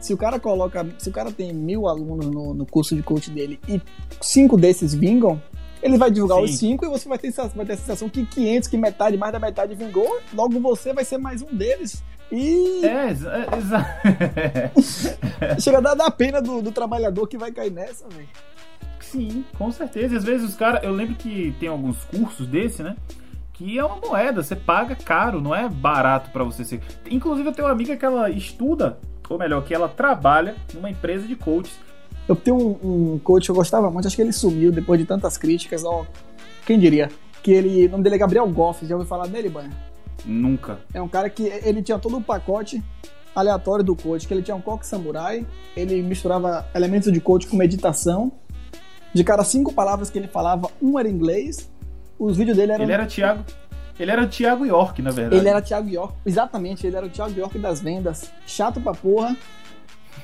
se 0.00 0.12
o 0.14 0.16
cara 0.16 0.40
coloca. 0.40 0.86
Se 0.98 1.08
o 1.08 1.12
cara 1.12 1.30
tem 1.30 1.52
mil 1.52 1.86
alunos 1.86 2.26
no, 2.26 2.54
no 2.54 2.66
curso 2.66 2.96
de 2.96 3.02
coach 3.02 3.30
dele 3.30 3.60
e 3.68 3.80
cinco 4.20 4.56
desses 4.56 4.94
vingam, 4.94 5.40
ele 5.82 5.96
vai 5.96 6.10
divulgar 6.10 6.38
Sim. 6.38 6.44
os 6.44 6.58
cinco 6.58 6.84
e 6.84 6.88
você 6.88 7.08
vai 7.08 7.18
ter, 7.18 7.32
vai 7.32 7.64
ter 7.66 7.72
a 7.72 7.76
sensação 7.76 8.08
que 8.08 8.24
500, 8.26 8.68
que 8.68 8.76
metade, 8.76 9.16
mais 9.16 9.32
da 9.32 9.38
metade 9.38 9.74
vingou, 9.74 10.18
logo 10.34 10.58
você 10.60 10.92
vai 10.92 11.04
ser 11.04 11.18
mais 11.18 11.40
um 11.42 11.54
deles. 11.54 12.02
E 12.32 12.84
É, 12.84 13.08
exa- 13.10 13.32
é, 13.34 14.70
chega 15.60 15.78
a 15.78 15.80
dar, 15.80 15.94
dar 15.94 16.10
pena 16.10 16.40
do, 16.40 16.62
do 16.62 16.70
trabalhador 16.70 17.26
que 17.26 17.36
vai 17.38 17.50
cair 17.50 17.70
nessa, 17.72 18.06
velho. 18.08 18.28
Sim, 19.00 19.44
com 19.58 19.70
certeza. 19.72 20.16
Às 20.16 20.24
vezes 20.24 20.48
os 20.50 20.54
caras. 20.56 20.82
Eu 20.84 20.92
lembro 20.92 21.16
que 21.16 21.54
tem 21.58 21.68
alguns 21.68 22.04
cursos 22.04 22.46
desse, 22.46 22.82
né? 22.82 22.94
Que 23.52 23.78
é 23.78 23.84
uma 23.84 23.96
moeda, 23.96 24.42
você 24.42 24.54
paga 24.54 24.94
caro, 24.94 25.40
não 25.40 25.54
é 25.54 25.68
barato 25.68 26.30
pra 26.30 26.44
você 26.44 26.64
ser. 26.64 26.80
Inclusive, 27.10 27.48
eu 27.48 27.52
tenho 27.52 27.66
uma 27.66 27.74
amiga 27.74 27.96
que 27.96 28.04
ela 28.04 28.30
estuda, 28.30 28.98
ou 29.30 29.38
melhor, 29.38 29.64
que 29.64 29.72
ela 29.72 29.88
trabalha 29.88 30.56
numa 30.74 30.90
empresa 30.90 31.26
de 31.26 31.36
coaches. 31.36 31.78
Eu 32.28 32.36
tenho 32.36 32.56
um, 32.56 33.14
um 33.14 33.18
coach 33.20 33.44
que 33.44 33.50
eu 33.50 33.54
gostava 33.54 33.90
muito, 33.90 34.06
acho 34.06 34.16
que 34.16 34.22
ele 34.22 34.32
sumiu 34.32 34.70
depois 34.70 35.00
de 35.00 35.06
tantas 35.06 35.38
críticas, 35.38 35.84
ó. 35.84 36.04
Quem 36.66 36.78
diria? 36.78 37.08
Que 37.42 37.52
ele. 37.52 37.86
O 37.86 37.90
nome 37.92 38.04
dele 38.04 38.16
é 38.16 38.18
Gabriel 38.18 38.46
Goff, 38.48 38.84
já 38.84 38.94
ouviu 38.94 39.08
falar 39.08 39.26
dele, 39.26 39.48
Banha? 39.48 39.70
Nunca. 40.26 40.80
É 40.92 41.00
um 41.00 41.08
cara 41.08 41.30
que 41.30 41.44
ele 41.44 41.82
tinha 41.82 41.98
todo 41.98 42.18
o 42.18 42.20
pacote 42.20 42.82
aleatório 43.34 43.84
do 43.84 43.94
coach, 43.96 44.26
que 44.26 44.34
ele 44.34 44.42
tinha 44.42 44.56
um 44.56 44.60
coque 44.60 44.86
samurai, 44.86 45.46
ele 45.76 46.02
misturava 46.02 46.68
elementos 46.74 47.10
de 47.12 47.20
coach 47.20 47.46
com 47.46 47.56
meditação. 47.56 48.32
De 49.14 49.24
cada 49.24 49.42
cinco 49.42 49.72
palavras 49.72 50.10
que 50.10 50.18
ele 50.18 50.28
falava, 50.28 50.70
um 50.80 50.98
era 50.98 51.08
inglês. 51.08 51.70
Os 52.18 52.36
vídeos 52.36 52.56
dele 52.56 52.72
eram. 52.72 52.84
Ele 52.84 52.92
era 52.92 53.06
Thiago. 53.06 53.44
Ele 54.00 54.10
era 54.10 54.26
Thiago 54.26 54.64
York, 54.64 55.02
na 55.02 55.10
verdade. 55.10 55.42
Ele 55.42 55.48
era 55.48 55.60
Thiago 55.60 55.90
York, 55.90 56.14
exatamente, 56.24 56.86
ele 56.86 56.96
era 56.96 57.04
o 57.04 57.10
Thiago 57.10 57.38
York 57.38 57.58
das 57.58 57.82
vendas. 57.82 58.32
Chato 58.46 58.80
pra 58.80 58.94
porra. 58.94 59.36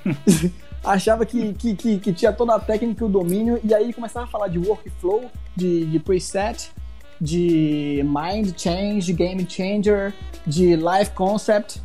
Achava 0.83 1.27
que, 1.27 1.53
que, 1.53 1.75
que, 1.75 1.99
que 1.99 2.13
tinha 2.13 2.33
toda 2.33 2.55
a 2.55 2.59
técnica 2.59 3.05
e 3.05 3.07
o 3.07 3.11
domínio, 3.11 3.61
e 3.63 3.75
aí 3.75 3.93
começava 3.93 4.25
a 4.25 4.29
falar 4.29 4.49
de 4.49 4.59
workflow, 4.59 5.31
de, 5.55 5.85
de 5.85 5.99
preset, 5.99 6.71
de 7.21 8.03
mind 8.03 8.55
change, 8.57 9.01
de 9.01 9.13
game 9.13 9.47
changer, 9.47 10.15
de 10.47 10.75
life 10.75 11.11
concept. 11.15 11.83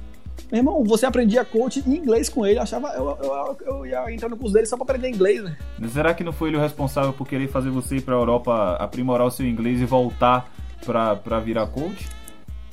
Meu 0.50 0.60
irmão, 0.60 0.84
você 0.86 1.06
aprendia 1.06 1.44
coach 1.44 1.84
em 1.86 1.96
inglês 1.98 2.30
com 2.30 2.46
ele, 2.46 2.60
eu 2.60 2.64
achava. 2.64 2.88
Eu, 2.90 3.18
eu, 3.22 3.58
eu 3.66 3.86
ia 3.86 4.14
entrar 4.14 4.30
no 4.30 4.38
curso 4.38 4.54
dele 4.54 4.66
só 4.66 4.78
pra 4.78 4.84
aprender 4.84 5.10
inglês, 5.10 5.44
né? 5.44 5.58
Será 5.90 6.14
que 6.14 6.24
não 6.24 6.32
foi 6.32 6.50
ele 6.50 6.58
o 6.58 6.62
responsável 6.62 7.12
por 7.12 7.28
querer 7.28 7.50
fazer 7.50 7.70
você 7.70 7.98
ir 7.98 8.02
pra 8.02 8.16
Europa 8.16 8.78
aprimorar 8.80 9.28
o 9.28 9.32
seu 9.32 9.46
inglês 9.46 9.82
e 9.82 9.86
voltar 9.86 10.50
pra, 10.86 11.16
pra 11.16 11.40
virar 11.40 11.68
coach? 11.68 12.08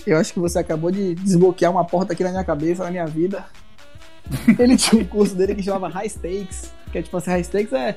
Eu 0.07 0.17
acho 0.17 0.33
que 0.33 0.39
você 0.41 0.59
acabou 0.59 0.91
de 0.91 1.15
desbloquear 1.15 1.71
uma 1.71 1.85
porta 1.85 2.13
aqui 2.13 2.23
na 2.25 2.31
minha 2.31 2.45
cabeça, 2.45 2.85
na 2.85 2.91
minha 2.91 3.07
vida. 3.07 3.45
Ele 4.59 4.77
tinha 4.77 5.03
um 5.03 5.05
curso 5.05 5.35
dele 5.35 5.55
que 5.55 5.63
chamava 5.63 5.89
High 5.89 6.09
Stakes, 6.09 6.73
que 6.93 6.99
é 6.99 7.03
tipo 7.03 7.17
assim, 7.17 7.31
High 7.31 7.45
Stakes 7.45 7.73
é, 7.73 7.97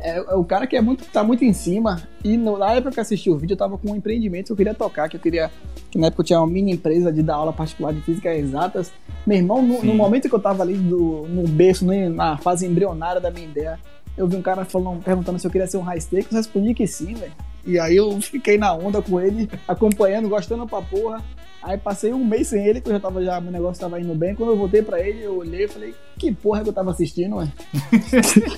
é, 0.00 0.16
é 0.18 0.34
o 0.34 0.44
cara 0.44 0.66
que 0.66 0.76
é 0.76 0.80
muito, 0.80 1.04
tá 1.06 1.22
muito 1.24 1.44
em 1.44 1.52
cima. 1.52 2.02
E 2.24 2.36
no- 2.36 2.58
na 2.58 2.72
época 2.72 2.92
que 2.92 2.98
eu 2.98 3.02
assisti 3.02 3.30
o 3.30 3.36
vídeo, 3.38 3.54
eu 3.54 3.58
tava 3.58 3.76
com 3.78 3.90
um 3.92 3.96
empreendimento 3.96 4.46
que 4.46 4.52
eu 4.52 4.56
queria 4.56 4.74
tocar, 4.74 5.08
que 5.08 5.16
eu 5.16 5.20
queria. 5.20 5.50
Que 5.90 5.98
na 5.98 6.06
época 6.08 6.22
eu 6.22 6.26
tinha 6.26 6.40
uma 6.40 6.46
mini 6.46 6.72
empresa 6.72 7.12
de 7.12 7.22
dar 7.22 7.34
aula 7.36 7.52
particular 7.52 7.92
de 7.92 8.00
física 8.00 8.34
exatas. 8.34 8.92
Meu 9.26 9.36
irmão, 9.38 9.60
no, 9.62 9.82
no 9.84 9.94
momento 9.94 10.28
que 10.28 10.34
eu 10.34 10.40
tava 10.40 10.62
ali 10.62 10.74
do, 10.74 11.26
no 11.28 11.46
berço, 11.48 11.84
no- 11.84 12.10
na 12.10 12.36
fase 12.38 12.66
embrionária 12.66 13.20
da 13.20 13.30
minha 13.30 13.46
ideia, 13.46 13.78
eu 14.16 14.26
vi 14.26 14.36
um 14.36 14.42
cara 14.42 14.64
falando, 14.64 15.02
perguntando 15.02 15.38
se 15.38 15.46
eu 15.46 15.50
queria 15.50 15.66
ser 15.66 15.76
um 15.78 15.82
high 15.82 16.00
stakes, 16.00 16.30
eu 16.32 16.38
respondi 16.38 16.74
que 16.74 16.86
sim, 16.86 17.14
velho. 17.14 17.32
E 17.64 17.78
aí 17.78 17.96
eu 17.96 18.20
fiquei 18.20 18.58
na 18.58 18.74
onda 18.74 19.00
com 19.00 19.20
ele, 19.20 19.48
acompanhando, 19.68 20.28
gostando 20.28 20.66
pra 20.66 20.82
porra. 20.82 21.22
Aí 21.62 21.78
passei 21.78 22.12
um 22.12 22.24
mês 22.24 22.48
sem 22.48 22.66
ele, 22.66 22.80
que 22.80 22.88
eu 22.88 22.92
já 22.94 22.98
tava 22.98 23.22
já, 23.24 23.40
meu 23.40 23.52
negócio 23.52 23.80
tava 23.80 24.00
indo 24.00 24.12
bem. 24.16 24.34
Quando 24.34 24.50
eu 24.50 24.56
voltei 24.56 24.82
pra 24.82 24.98
ele, 24.98 25.22
eu 25.22 25.38
olhei 25.38 25.64
e 25.64 25.68
falei, 25.68 25.94
que 26.18 26.32
porra 26.32 26.64
que 26.64 26.70
eu 26.70 26.72
tava 26.72 26.90
assistindo, 26.90 27.36
ué? 27.36 27.48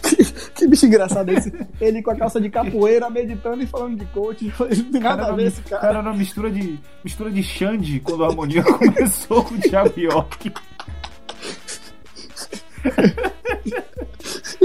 que, 0.09 0.25
que 0.57 0.67
bicho 0.67 0.87
engraçado 0.87 1.29
esse. 1.31 1.53
Ele 1.79 2.03
com 2.03 2.11
a 2.11 2.17
calça 2.17 2.41
de 2.41 2.49
capoeira, 2.49 3.11
meditando 3.11 3.63
e 3.63 3.67
falando 3.67 3.99
de 3.99 4.07
coach. 4.07 4.51
Falei, 4.53 4.79
não 4.81 4.91
tem 4.91 5.01
nada 5.03 5.23
a 5.23 5.25
Cara, 5.27 5.37
ver 5.37 5.47
esse 5.49 5.61
cara. 5.63 5.83
cara 5.83 5.99
era 5.99 6.09
uma 6.09 6.17
mistura 6.17 6.51
de, 6.51 6.79
mistura 7.05 7.31
de 7.31 7.43
Xande 7.43 8.01
quando 8.01 8.25
a 8.25 8.29
harmonia 8.29 8.63
começou 8.73 9.45
com 9.45 9.55
o 9.55 9.59
Thiago 9.61 10.01
York. 10.01 10.51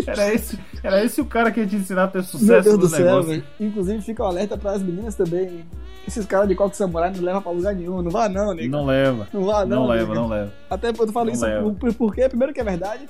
Era 0.08 0.34
esse, 0.34 0.60
era 0.84 1.04
esse 1.04 1.22
o 1.22 1.26
cara 1.26 1.52
que 1.52 1.60
ia 1.60 1.68
te 1.68 1.76
ensinar 1.76 2.06
a 2.06 2.08
ter 2.08 2.20
Meu 2.20 2.26
sucesso 2.28 2.64
Deus 2.64 2.78
do 2.78 2.84
no 2.84 2.90
céu, 2.90 3.06
negócio. 3.06 3.44
Inclusive, 3.60 4.02
fica 4.02 4.24
o 4.24 4.26
alerta 4.26 4.58
pras 4.58 4.82
meninas 4.82 5.16
também. 5.16 5.66
Esses 6.08 6.26
caras 6.26 6.48
de 6.48 6.56
coque 6.56 6.76
samurai 6.76 7.12
não 7.16 7.22
levam 7.24 7.42
pra 7.42 7.52
lugar 7.52 7.76
nenhum. 7.76 8.02
Não 8.02 8.10
vá 8.10 8.28
não, 8.28 8.54
nego. 8.54 8.72
Não 8.72 8.86
leva. 8.86 9.28
Não 9.32 9.44
vá 9.46 9.66
não, 9.66 9.82
Não 9.82 9.88
leva, 9.88 10.14
não 10.16 10.28
leva. 10.28 10.52
Até 10.70 10.90
eu 10.90 10.96
falo 11.12 11.26
Não 11.28 11.34
isso 11.34 11.46
leva. 11.46 11.72
por- 11.72 11.94
porque, 11.94 12.28
primeiro, 12.30 12.54
que 12.54 12.62
é 12.62 12.64
verdade. 12.64 13.08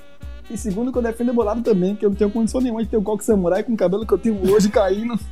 E 0.50 0.58
segundo, 0.58 0.90
que 0.90 0.98
eu 0.98 1.02
defendo 1.02 1.30
o 1.30 1.34
meu 1.34 1.44
lado 1.44 1.62
também, 1.62 1.94
que 1.94 2.04
eu 2.04 2.10
não 2.10 2.16
tenho 2.16 2.30
condição 2.30 2.60
nenhuma 2.60 2.82
de 2.82 2.88
ter 2.88 2.96
o 2.96 3.02
coque 3.02 3.24
samurai 3.24 3.62
com 3.62 3.72
o 3.72 3.76
cabelo 3.76 4.04
que 4.04 4.12
eu 4.12 4.18
tenho 4.18 4.52
hoje 4.52 4.68
caindo. 4.68 5.18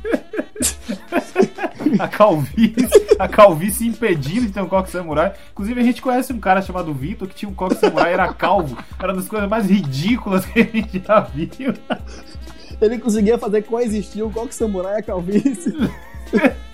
A 1.97 2.07
calvície, 2.07 3.15
a 3.17 3.27
calvície 3.27 3.87
impedindo 3.87 4.45
de 4.45 4.51
ter 4.51 4.61
um 4.61 4.67
coque 4.67 4.91
samurai. 4.91 5.33
Inclusive, 5.51 5.79
a 5.79 5.83
gente 5.83 6.01
conhece 6.01 6.31
um 6.31 6.39
cara 6.39 6.61
chamado 6.61 6.93
Vitor 6.93 7.27
que 7.27 7.33
tinha 7.33 7.49
um 7.49 7.53
coque 7.53 7.75
samurai, 7.75 8.13
era 8.13 8.31
calvo. 8.31 8.77
Era 8.99 9.07
uma 9.07 9.19
das 9.19 9.27
coisas 9.27 9.49
mais 9.49 9.65
ridículas 9.65 10.45
que 10.45 10.59
a 10.59 10.63
gente 10.63 11.01
já 11.03 11.21
viu. 11.21 11.73
Ele 12.79 12.99
conseguia 12.99 13.39
fazer 13.39 13.63
coexistir 13.63 14.23
o 14.23 14.29
coque 14.29 14.53
samurai 14.53 14.97
e 14.97 14.99
a 14.99 15.01
calvície. 15.01 15.73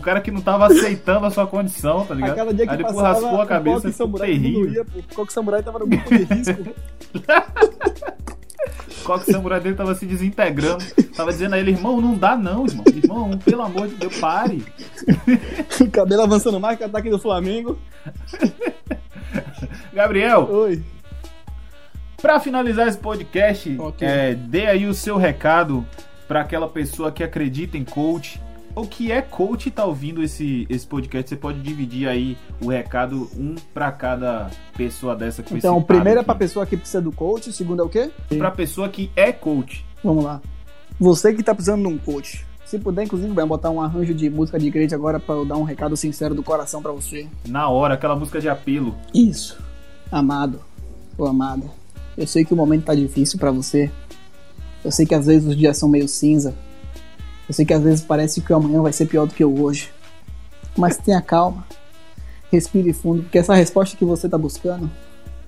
Um 0.00 0.02
cara 0.02 0.18
que 0.22 0.30
não 0.30 0.40
tava 0.40 0.66
aceitando 0.66 1.26
a 1.26 1.30
sua 1.30 1.46
condição, 1.46 2.06
tá 2.06 2.14
A 2.14 2.16
ligado? 2.16 2.34
cada 2.36 2.54
dia 2.54 2.64
que 2.64 2.70
Aí 2.72 2.78
depois 2.78 2.96
passava, 2.96 3.12
raspou 3.20 3.40
a 3.40 3.44
o 3.44 3.46
cabeça, 3.46 3.76
ficou 3.80 3.92
samurai 3.92 4.32
diminuía, 4.32 4.82
pô. 4.82 4.98
O 4.98 5.14
coque 5.14 5.32
samurai 5.34 5.62
tava 5.62 5.78
no 5.78 5.86
grupo 5.86 6.08
de 6.08 6.24
risco. 6.24 6.74
O 9.00 9.04
coque 9.04 9.32
samurai 9.32 9.58
dele 9.60 9.74
tava 9.74 9.94
se 9.94 10.06
desintegrando. 10.06 10.84
Tava 11.16 11.32
dizendo 11.32 11.54
a 11.54 11.58
ele, 11.58 11.70
irmão, 11.72 12.00
não 12.00 12.14
dá 12.14 12.36
não, 12.36 12.66
irmão. 12.66 12.84
Irmão, 12.94 13.30
pelo 13.38 13.62
amor 13.62 13.88
de 13.88 13.94
Deus, 13.96 14.16
pare. 14.18 14.62
o 15.80 15.90
cabelo 15.90 16.22
avançando 16.22 16.60
mais 16.60 16.76
que 16.76 16.84
o 16.84 16.86
ataque 16.86 17.10
do 17.10 17.18
Flamengo. 17.18 17.78
Gabriel, 19.92 20.48
Oi. 20.50 20.82
Pra 22.20 22.38
finalizar 22.38 22.86
esse 22.88 22.98
podcast, 22.98 23.74
Ok. 23.78 24.06
é, 24.06 24.34
dê 24.34 24.66
aí 24.66 24.86
o 24.86 24.94
seu 24.94 25.16
recado 25.16 25.84
pra 26.28 26.42
aquela 26.42 26.68
pessoa 26.68 27.10
que 27.10 27.24
acredita 27.24 27.76
em 27.78 27.84
coach 27.84 28.40
ou 28.74 28.86
que 28.86 29.10
é 29.10 29.20
coach 29.20 29.66
e 29.66 29.70
tá 29.70 29.84
ouvindo 29.84 30.22
esse, 30.22 30.66
esse 30.68 30.86
podcast. 30.86 31.28
Você 31.28 31.36
pode 31.36 31.60
dividir 31.60 32.08
aí 32.08 32.36
o 32.62 32.68
recado 32.68 33.28
um 33.36 33.54
pra 33.74 33.90
cada 33.92 34.50
pessoa 34.76 35.14
dessa 35.16 35.42
que 35.42 35.54
Então, 35.54 35.76
o 35.76 35.80
citada 35.80 35.94
primeiro 35.98 36.20
é 36.20 36.22
pra 36.22 36.34
pessoa 36.34 36.66
que 36.66 36.76
precisa 36.76 37.00
do 37.00 37.12
coach, 37.12 37.50
o 37.50 37.52
segundo 37.52 37.82
é 37.82 37.84
o 37.84 37.88
quê? 37.88 38.10
Pra 38.36 38.50
pessoa 38.50 38.88
que 38.88 39.10
é 39.16 39.32
coach. 39.32 39.84
Vamos 40.02 40.24
lá. 40.24 40.40
Você 40.98 41.32
que 41.32 41.42
tá 41.42 41.54
precisando 41.54 41.82
de 41.82 41.88
um 41.88 41.98
coach. 41.98 42.46
Se 42.64 42.78
puder, 42.78 43.02
inclusive, 43.02 43.32
vai 43.32 43.44
botar 43.44 43.68
um 43.70 43.80
arranjo 43.80 44.14
de 44.14 44.30
música 44.30 44.58
de 44.58 44.68
igreja 44.68 44.94
agora 44.94 45.18
pra 45.18 45.34
eu 45.34 45.44
dar 45.44 45.56
um 45.56 45.64
recado 45.64 45.96
sincero 45.96 46.34
do 46.34 46.42
coração 46.42 46.80
pra 46.80 46.92
você. 46.92 47.26
Na 47.48 47.68
hora, 47.68 47.94
aquela 47.94 48.14
música 48.14 48.40
de 48.40 48.48
apelo. 48.48 48.94
Isso. 49.12 49.58
Amado. 50.12 50.60
Ou 51.18 51.26
amada. 51.26 51.64
Eu 52.16 52.26
sei 52.26 52.44
que 52.44 52.54
o 52.54 52.56
momento 52.56 52.84
tá 52.84 52.94
difícil 52.94 53.38
pra 53.38 53.50
você. 53.50 53.90
Eu 54.84 54.92
sei 54.92 55.04
que 55.04 55.14
às 55.14 55.26
vezes 55.26 55.48
os 55.48 55.56
dias 55.56 55.78
são 55.78 55.88
meio 55.88 56.06
cinza. 56.06 56.54
Eu 57.50 57.54
sei 57.54 57.66
que 57.66 57.74
às 57.74 57.82
vezes 57.82 58.00
parece 58.00 58.40
que 58.40 58.52
o 58.52 58.56
amanhã 58.56 58.80
vai 58.80 58.92
ser 58.92 59.06
pior 59.06 59.26
do 59.26 59.34
que 59.34 59.44
o 59.44 59.60
hoje. 59.60 59.90
Mas 60.78 60.96
tenha 60.96 61.20
calma. 61.20 61.66
Respire 62.48 62.92
fundo, 62.92 63.24
porque 63.24 63.38
essa 63.38 63.52
resposta 63.56 63.96
que 63.96 64.04
você 64.04 64.28
tá 64.28 64.38
buscando, 64.38 64.88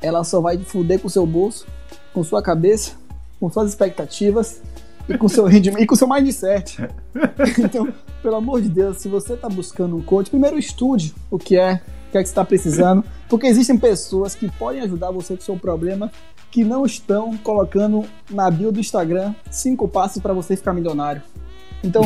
ela 0.00 0.24
só 0.24 0.40
vai 0.40 0.58
te 0.58 0.64
fuder 0.64 0.98
com 0.98 1.06
o 1.06 1.10
seu 1.10 1.24
bolso, 1.24 1.64
com 2.12 2.24
sua 2.24 2.42
cabeça, 2.42 2.94
com 3.38 3.48
suas 3.48 3.68
expectativas 3.68 4.60
e 5.08 5.16
com 5.16 5.28
seu 5.28 5.44
rendimento 5.46 5.84
e 5.84 5.86
com 5.86 5.94
seu 5.94 6.08
mindset. 6.08 6.78
Então, 7.56 7.94
pelo 8.20 8.34
amor 8.34 8.60
de 8.60 8.68
Deus, 8.68 8.96
se 8.96 9.06
você 9.06 9.36
tá 9.36 9.48
buscando 9.48 9.96
um 9.96 10.02
coach, 10.02 10.28
primeiro 10.28 10.58
estude 10.58 11.14
o 11.30 11.38
que 11.38 11.56
é, 11.56 11.74
o 12.08 12.10
que 12.10 12.18
é 12.18 12.22
que 12.22 12.28
você 12.28 12.32
está 12.32 12.44
precisando, 12.44 13.04
porque 13.28 13.46
existem 13.46 13.78
pessoas 13.78 14.34
que 14.34 14.50
podem 14.50 14.82
ajudar 14.82 15.12
você 15.12 15.36
com 15.36 15.42
o 15.42 15.44
seu 15.44 15.56
problema 15.56 16.10
que 16.50 16.64
não 16.64 16.84
estão 16.84 17.36
colocando 17.36 18.04
na 18.28 18.50
bio 18.50 18.72
do 18.72 18.80
Instagram 18.80 19.32
cinco 19.52 19.86
passos 19.86 20.20
para 20.20 20.32
você 20.32 20.56
ficar 20.56 20.72
milionário. 20.72 21.22
Então, 21.82 22.02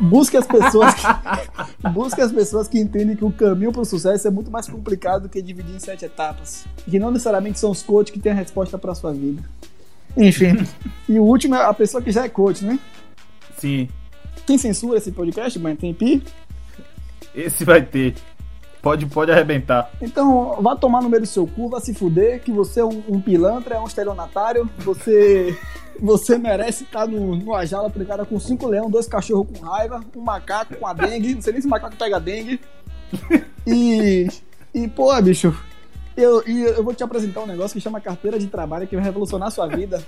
busque 0.00 0.36
as 0.36 0.46
pessoas 0.46 0.94
que, 0.94 1.02
busque 1.90 2.20
as 2.20 2.32
pessoas 2.32 2.68
que 2.68 2.78
entendem 2.78 3.16
que 3.16 3.24
o 3.24 3.32
caminho 3.32 3.72
para 3.72 3.82
o 3.82 3.84
sucesso 3.84 4.28
é 4.28 4.30
muito 4.30 4.50
mais 4.50 4.68
complicado 4.68 5.22
do 5.22 5.28
que 5.28 5.40
dividir 5.42 5.74
em 5.74 5.78
sete 5.78 6.04
etapas. 6.04 6.64
E 6.86 6.90
que 6.90 6.98
não 6.98 7.10
necessariamente 7.10 7.58
são 7.58 7.70
os 7.70 7.82
coaches 7.82 8.12
que 8.12 8.20
têm 8.20 8.32
a 8.32 8.34
resposta 8.34 8.78
para 8.78 8.94
sua 8.94 9.12
vida. 9.12 9.42
Enfim. 10.16 10.56
E 11.08 11.18
o 11.18 11.24
último 11.24 11.54
é 11.54 11.64
a 11.64 11.74
pessoa 11.74 12.02
que 12.02 12.10
já 12.10 12.24
é 12.24 12.28
coach, 12.28 12.64
né? 12.64 12.78
Sim, 13.58 13.88
Tem 14.46 14.56
censura 14.56 14.98
esse 14.98 15.10
podcast, 15.12 15.58
mas 15.58 15.78
tem 15.78 15.92
pi? 15.92 16.22
esse 17.34 17.64
vai 17.64 17.82
ter. 17.82 18.14
Pode, 18.80 19.04
pode 19.06 19.30
arrebentar. 19.32 19.90
Então, 20.00 20.56
vá 20.62 20.76
tomar 20.76 21.02
no 21.02 21.08
meio 21.08 21.22
do 21.22 21.26
seu 21.26 21.46
cu, 21.46 21.68
vá 21.68 21.80
se 21.80 21.92
fuder, 21.92 22.40
que 22.40 22.52
você 22.52 22.80
é 22.80 22.84
um, 22.84 23.02
um 23.08 23.20
pilantra, 23.20 23.74
é 23.74 23.80
um 23.80 23.86
estelionatário, 23.86 24.68
você 24.78 25.56
você 26.00 26.38
merece 26.38 26.84
estar 26.84 27.06
no, 27.06 27.36
numa 27.36 27.64
jaula 27.66 27.90
trancada 27.90 28.24
com 28.24 28.38
cinco 28.38 28.66
leões, 28.66 28.90
dois 28.90 29.06
cachorros 29.06 29.48
com 29.52 29.64
raiva, 29.64 30.00
um 30.14 30.20
macaco 30.20 30.76
com 30.76 30.86
a 30.86 30.92
dengue, 30.92 31.34
não 31.34 31.42
sei 31.42 31.52
nem 31.52 31.62
se 31.62 31.66
o 31.66 31.70
macaco 31.70 31.96
pega 31.96 32.20
dengue. 32.20 32.60
E, 33.66 34.28
e 34.72 34.88
pô, 34.88 35.20
bicho, 35.20 35.54
eu, 36.16 36.42
eu 36.42 36.82
vou 36.82 36.94
te 36.94 37.02
apresentar 37.02 37.42
um 37.42 37.46
negócio 37.46 37.74
que 37.74 37.80
chama 37.80 38.00
carteira 38.00 38.38
de 38.38 38.46
trabalho 38.46 38.86
que 38.86 38.96
vai 38.96 39.04
revolucionar 39.04 39.48
a 39.48 39.50
sua 39.50 39.66
vida. 39.66 40.02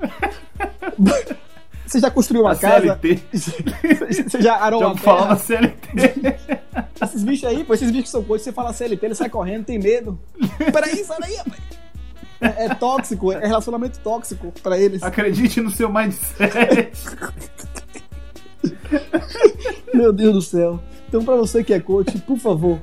Você 1.86 2.00
já 2.00 2.10
construiu 2.10 2.42
uma 2.42 2.52
A 2.52 2.56
casa? 2.56 2.98
CLT. 3.00 3.22
Você 3.32 4.42
já 4.42 4.56
arou 4.56 4.80
Já 4.80 4.86
uma 4.88 4.96
falar 4.96 5.36
terra? 5.36 5.38
CLT. 5.38 6.36
Esses 7.00 7.22
bichos 7.22 7.48
aí, 7.48 7.62
pô, 7.62 7.74
esses 7.74 7.90
bichos 7.90 8.06
que 8.06 8.10
são 8.10 8.24
coach, 8.24 8.42
você 8.42 8.50
fala 8.52 8.72
CLT, 8.72 9.06
ele 9.06 9.14
sai 9.14 9.28
correndo, 9.30 9.64
tem 9.64 9.78
medo. 9.78 10.18
Peraí, 10.72 11.04
sai 11.04 11.18
daí, 11.20 11.36
rapaz. 11.36 11.60
É, 12.40 12.66
é 12.66 12.74
tóxico, 12.74 13.32
é 13.32 13.46
relacionamento 13.46 13.98
tóxico 14.00 14.52
pra 14.62 14.78
eles. 14.78 15.02
Acredite 15.02 15.60
no 15.60 15.70
seu 15.70 15.92
mindset. 15.92 16.92
Meu 19.94 20.12
Deus 20.12 20.34
do 20.34 20.42
céu. 20.42 20.80
Então, 21.08 21.24
pra 21.24 21.36
você 21.36 21.64
que 21.64 21.72
é 21.72 21.80
coach, 21.80 22.18
por 22.18 22.38
favor, 22.38 22.78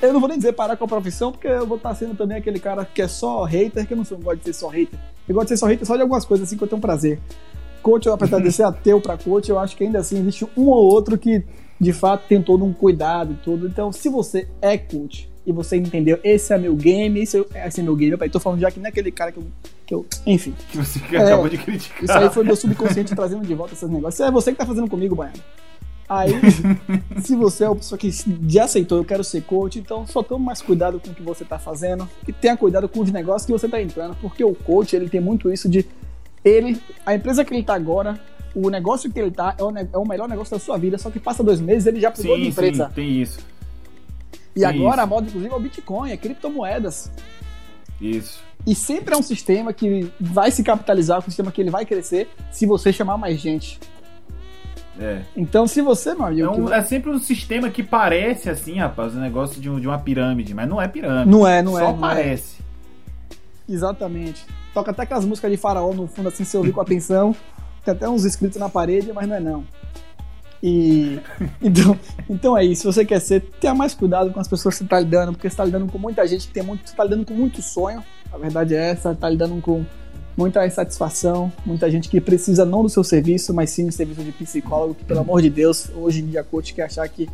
eu 0.00 0.12
não 0.12 0.20
vou 0.20 0.28
nem 0.28 0.38
dizer 0.38 0.52
parar 0.52 0.76
com 0.76 0.84
a 0.84 0.88
profissão, 0.88 1.32
porque 1.32 1.46
eu 1.46 1.66
vou 1.66 1.76
estar 1.76 1.94
sendo 1.94 2.14
também 2.14 2.36
aquele 2.36 2.58
cara 2.58 2.84
que 2.84 3.02
é 3.02 3.08
só 3.08 3.44
hater, 3.44 3.86
que 3.86 3.92
eu 3.92 3.96
não 3.96 4.04
sou, 4.04 4.18
gosto 4.18 4.38
de 4.38 4.44
ser 4.44 4.52
só 4.52 4.68
hater. 4.68 4.98
Eu 5.28 5.34
gosto 5.34 5.48
de 5.48 5.50
ser 5.50 5.56
só 5.58 5.66
hater 5.66 5.86
só 5.86 5.96
de 5.96 6.02
algumas 6.02 6.24
coisas 6.24 6.46
assim 6.46 6.56
que 6.56 6.64
eu 6.64 6.68
tenho 6.68 6.80
prazer. 6.80 7.20
Coach, 7.82 8.08
apesar 8.08 8.40
de 8.40 8.50
ser 8.50 8.64
ateu 8.64 9.00
pra 9.00 9.16
coach, 9.16 9.48
eu 9.48 9.58
acho 9.58 9.76
que 9.76 9.84
ainda 9.84 9.98
assim 9.98 10.18
existe 10.18 10.46
um 10.56 10.66
ou 10.68 10.92
outro 10.92 11.16
que 11.16 11.44
de 11.80 11.92
fato 11.92 12.26
tem 12.26 12.42
todo 12.42 12.64
um 12.64 12.72
cuidado 12.72 13.32
e 13.32 13.36
tudo. 13.36 13.66
Então, 13.66 13.92
se 13.92 14.08
você 14.08 14.48
é 14.60 14.76
coach 14.76 15.30
e 15.46 15.52
você 15.52 15.76
entendeu, 15.76 16.18
esse 16.24 16.52
é 16.52 16.58
meu 16.58 16.74
game, 16.74 17.20
esse 17.20 17.38
é, 17.38 17.68
esse 17.68 17.80
é 17.80 17.82
meu 17.82 17.94
game, 17.94 18.16
eu 18.20 18.30
tô 18.30 18.40
falando 18.40 18.60
já 18.60 18.70
que 18.70 18.80
não 18.80 18.86
é 18.86 18.88
aquele 18.88 19.12
cara 19.12 19.30
que 19.30 19.38
eu. 19.38 19.44
Que 19.86 19.94
eu 19.94 20.04
enfim, 20.26 20.52
que 20.70 20.76
você 20.76 20.98
É, 21.12 21.18
acabou 21.18 21.48
de 21.48 21.56
criticar. 21.58 22.02
isso 22.02 22.12
aí 22.12 22.28
foi 22.30 22.42
meu 22.44 22.56
subconsciente 22.56 23.14
trazendo 23.16 23.46
de 23.46 23.54
volta 23.54 23.72
esses 23.74 23.88
negócios. 23.88 24.20
É 24.20 24.30
você 24.30 24.50
que 24.50 24.58
tá 24.58 24.66
fazendo 24.66 24.88
comigo, 24.90 25.14
Baiano. 25.14 25.38
Aí, 26.08 26.30
se 27.22 27.34
você 27.34 27.64
é 27.64 27.68
uma 27.68 27.76
pessoa 27.76 27.98
que 27.98 28.10
já 28.48 28.64
aceitou, 28.64 28.98
eu 28.98 29.04
quero 29.04 29.24
ser 29.24 29.42
coach, 29.42 29.78
então 29.78 30.06
só 30.06 30.22
tome 30.22 30.44
mais 30.44 30.62
cuidado 30.62 31.00
com 31.00 31.10
o 31.10 31.14
que 31.14 31.22
você 31.22 31.44
tá 31.44 31.58
fazendo 31.58 32.08
e 32.26 32.32
tenha 32.32 32.56
cuidado 32.56 32.88
com 32.88 33.00
os 33.00 33.10
negócios 33.10 33.44
que 33.46 33.52
você 33.52 33.68
tá 33.68 33.80
entrando, 33.82 34.16
porque 34.20 34.44
o 34.44 34.54
coach, 34.54 34.94
ele 34.94 35.08
tem 35.08 35.20
muito 35.20 35.52
isso 35.52 35.68
de 35.68 35.84
ele, 36.44 36.80
a 37.04 37.12
empresa 37.14 37.44
que 37.44 37.52
ele 37.52 37.64
tá 37.64 37.74
agora, 37.74 38.20
o 38.54 38.70
negócio 38.70 39.10
que 39.12 39.18
ele 39.18 39.32
tá 39.32 39.56
é 39.58 39.88
é 39.92 39.98
o 39.98 40.06
melhor 40.06 40.28
negócio 40.28 40.56
da 40.56 40.60
sua 40.60 40.78
vida, 40.78 40.96
só 40.96 41.10
que 41.10 41.18
passa 41.18 41.42
dois 41.42 41.60
meses 41.60 41.86
ele 41.86 42.00
já 42.00 42.10
pulou 42.12 42.36
de 42.36 42.46
empresa. 42.48 42.86
sim, 42.86 42.94
tem 42.94 43.20
isso. 43.20 43.38
E 44.56 44.64
agora 44.64 44.94
isso. 44.96 45.00
a 45.02 45.06
moda, 45.06 45.26
inclusive, 45.28 45.52
é 45.52 45.56
o 45.56 45.60
Bitcoin, 45.60 46.10
é 46.10 46.16
criptomoedas. 46.16 47.10
Isso. 48.00 48.42
E 48.66 48.74
sempre 48.74 49.14
é 49.14 49.16
um 49.16 49.22
sistema 49.22 49.72
que 49.72 50.10
vai 50.20 50.50
se 50.50 50.62
capitalizar, 50.62 51.18
um 51.18 51.22
sistema 51.22 51.52
que 51.52 51.60
ele 51.60 51.70
vai 51.70 51.84
crescer 51.86 52.28
se 52.50 52.66
você 52.66 52.92
chamar 52.92 53.16
mais 53.16 53.38
gente. 53.40 53.78
É. 54.98 55.20
Então, 55.36 55.66
se 55.66 55.80
você, 55.82 56.14
meu 56.14 56.24
amigo, 56.24 56.46
É, 56.46 56.50
um- 56.50 56.64
que- 56.66 56.72
é 56.72 56.82
sempre 56.82 57.10
um 57.10 57.18
sistema 57.18 57.68
que 57.70 57.82
parece 57.82 58.48
assim, 58.48 58.78
rapaz, 58.78 59.14
um 59.14 59.20
negócio 59.20 59.60
de, 59.60 59.68
um- 59.68 59.78
de 59.78 59.86
uma 59.86 59.98
pirâmide, 59.98 60.54
mas 60.54 60.68
não 60.68 60.80
é 60.80 60.88
pirâmide. 60.88 61.30
não 61.30 61.46
é, 61.46 61.62
não 61.62 61.78
é. 61.78 61.82
Só 61.82 61.90
é. 61.90 61.94
parece. 61.98 62.56
Exatamente. 63.68 64.44
Toca 64.72 64.90
até 64.90 65.02
aquelas 65.02 65.24
músicas 65.24 65.50
de 65.50 65.56
faraó 65.56 65.92
no 65.92 66.06
fundo, 66.06 66.28
assim, 66.28 66.44
se 66.44 66.56
ouvir 66.56 66.72
com 66.72 66.80
atenção. 66.80 67.34
Tem 67.84 67.92
até 67.92 68.08
uns 68.08 68.24
escritos 68.24 68.58
na 68.58 68.68
parede, 68.68 69.12
mas 69.12 69.28
não 69.28 69.36
é 69.36 69.40
não. 69.40 69.64
E 70.68 71.20
então, 71.62 71.96
então 72.28 72.58
é 72.58 72.64
isso. 72.64 72.80
Se 72.82 72.86
você 72.88 73.04
quer 73.04 73.20
ser, 73.20 73.40
tenha 73.60 73.72
mais 73.72 73.94
cuidado 73.94 74.32
com 74.32 74.40
as 74.40 74.48
pessoas 74.48 74.74
que 74.74 74.78
você 74.78 74.84
está 74.84 74.98
lidando, 74.98 75.30
porque 75.32 75.48
você 75.48 75.52
está 75.54 75.64
lidando 75.64 75.86
com 75.86 75.96
muita 75.96 76.26
gente 76.26 76.48
que 76.48 76.52
tem 76.52 76.62
muito, 76.64 76.80
você 76.84 76.92
está 76.92 77.04
lidando 77.04 77.24
com 77.24 77.34
muito 77.34 77.62
sonho. 77.62 78.02
A 78.32 78.36
verdade 78.36 78.74
é 78.74 78.90
essa, 78.90 79.12
está 79.12 79.28
lidando 79.28 79.60
com 79.62 79.84
muita 80.36 80.66
insatisfação, 80.66 81.52
muita 81.64 81.88
gente 81.88 82.08
que 82.08 82.20
precisa 82.20 82.64
não 82.64 82.82
do 82.82 82.88
seu 82.88 83.04
serviço, 83.04 83.54
mas 83.54 83.70
sim 83.70 83.86
do 83.86 83.92
serviço 83.92 84.24
de 84.24 84.32
psicólogo, 84.32 84.94
que 84.96 85.04
pelo 85.04 85.20
amor 85.20 85.40
de 85.40 85.48
Deus, 85.50 85.88
hoje 85.94 86.20
em 86.20 86.26
dia 86.26 86.42
coach 86.42 86.74
quer 86.74 86.82
achar 86.86 87.08
que 87.08 87.28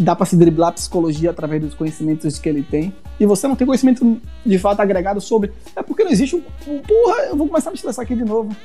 dá 0.00 0.16
para 0.16 0.24
se 0.24 0.34
driblar 0.34 0.70
a 0.70 0.72
psicologia 0.72 1.30
através 1.30 1.60
dos 1.62 1.74
conhecimentos 1.74 2.38
que 2.38 2.48
ele 2.48 2.62
tem. 2.62 2.94
E 3.20 3.26
você 3.26 3.46
não 3.46 3.54
tem 3.54 3.66
conhecimento 3.66 4.20
de 4.44 4.58
fato 4.58 4.80
agregado 4.80 5.20
sobre. 5.20 5.52
É 5.76 5.82
porque 5.82 6.02
não 6.02 6.10
existe 6.10 6.34
um- 6.34 6.78
porra, 6.80 7.24
eu 7.28 7.36
vou 7.36 7.46
começar 7.46 7.68
a 7.68 7.72
me 7.72 7.76
estressar 7.76 8.04
aqui 8.04 8.16
de 8.16 8.24
novo. 8.24 8.56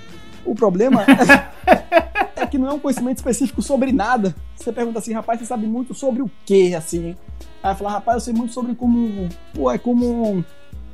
O 0.50 0.56
problema 0.56 1.04
é, 1.04 2.42
é 2.42 2.46
que 2.48 2.58
não 2.58 2.68
é 2.70 2.74
um 2.74 2.80
conhecimento 2.80 3.18
específico 3.18 3.62
sobre 3.62 3.92
nada. 3.92 4.34
Você 4.56 4.72
pergunta 4.72 5.00
assim, 5.00 5.14
rapaz, 5.14 5.40
você 5.40 5.46
sabe 5.46 5.68
muito 5.68 5.94
sobre 5.94 6.22
o 6.22 6.32
quê, 6.46 6.74
assim? 6.78 7.16
Aí 7.62 7.76
fala, 7.76 7.92
rapaz, 7.92 8.16
eu 8.16 8.22
sei 8.22 8.34
muito 8.34 8.54
sobre 8.54 8.74
como. 8.76 9.30
Pô, 9.54 9.70
é 9.72 9.78
como. 9.78 10.44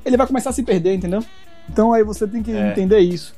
Ele 0.04 0.18
vai 0.18 0.28
começar 0.28 0.50
a 0.50 0.54
se 0.54 0.64
perder, 0.64 0.94
entendeu? 0.96 1.24
Então 1.70 1.94
aí 1.94 2.04
você 2.04 2.28
tem 2.28 2.44
que 2.44 2.52
É. 2.52 2.72
entender 2.72 3.00
isso. 3.00 3.34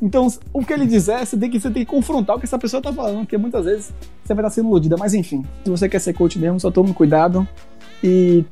Então, 0.00 0.26
o 0.52 0.64
que 0.64 0.72
ele 0.72 0.84
disser, 0.84 1.24
você 1.24 1.36
tem 1.36 1.48
que, 1.48 1.60
você 1.60 1.70
tem 1.70 1.84
que 1.84 1.90
confrontar 1.90 2.34
o 2.36 2.38
que 2.40 2.44
essa 2.44 2.58
pessoa 2.58 2.82
tá 2.82 2.92
falando, 2.92 3.18
porque 3.20 3.38
muitas 3.38 3.64
vezes 3.64 3.94
você 4.24 4.34
vai 4.34 4.44
estar 4.44 4.50
sendo 4.50 4.68
iludida. 4.68 4.96
Mas 4.98 5.14
enfim, 5.14 5.44
se 5.64 5.70
você 5.70 5.88
quer 5.88 6.00
ser 6.00 6.12
coach 6.12 6.38
mesmo, 6.38 6.58
só 6.58 6.70
tome 6.72 6.92
cuidado 6.92 7.46
e, 8.02 8.44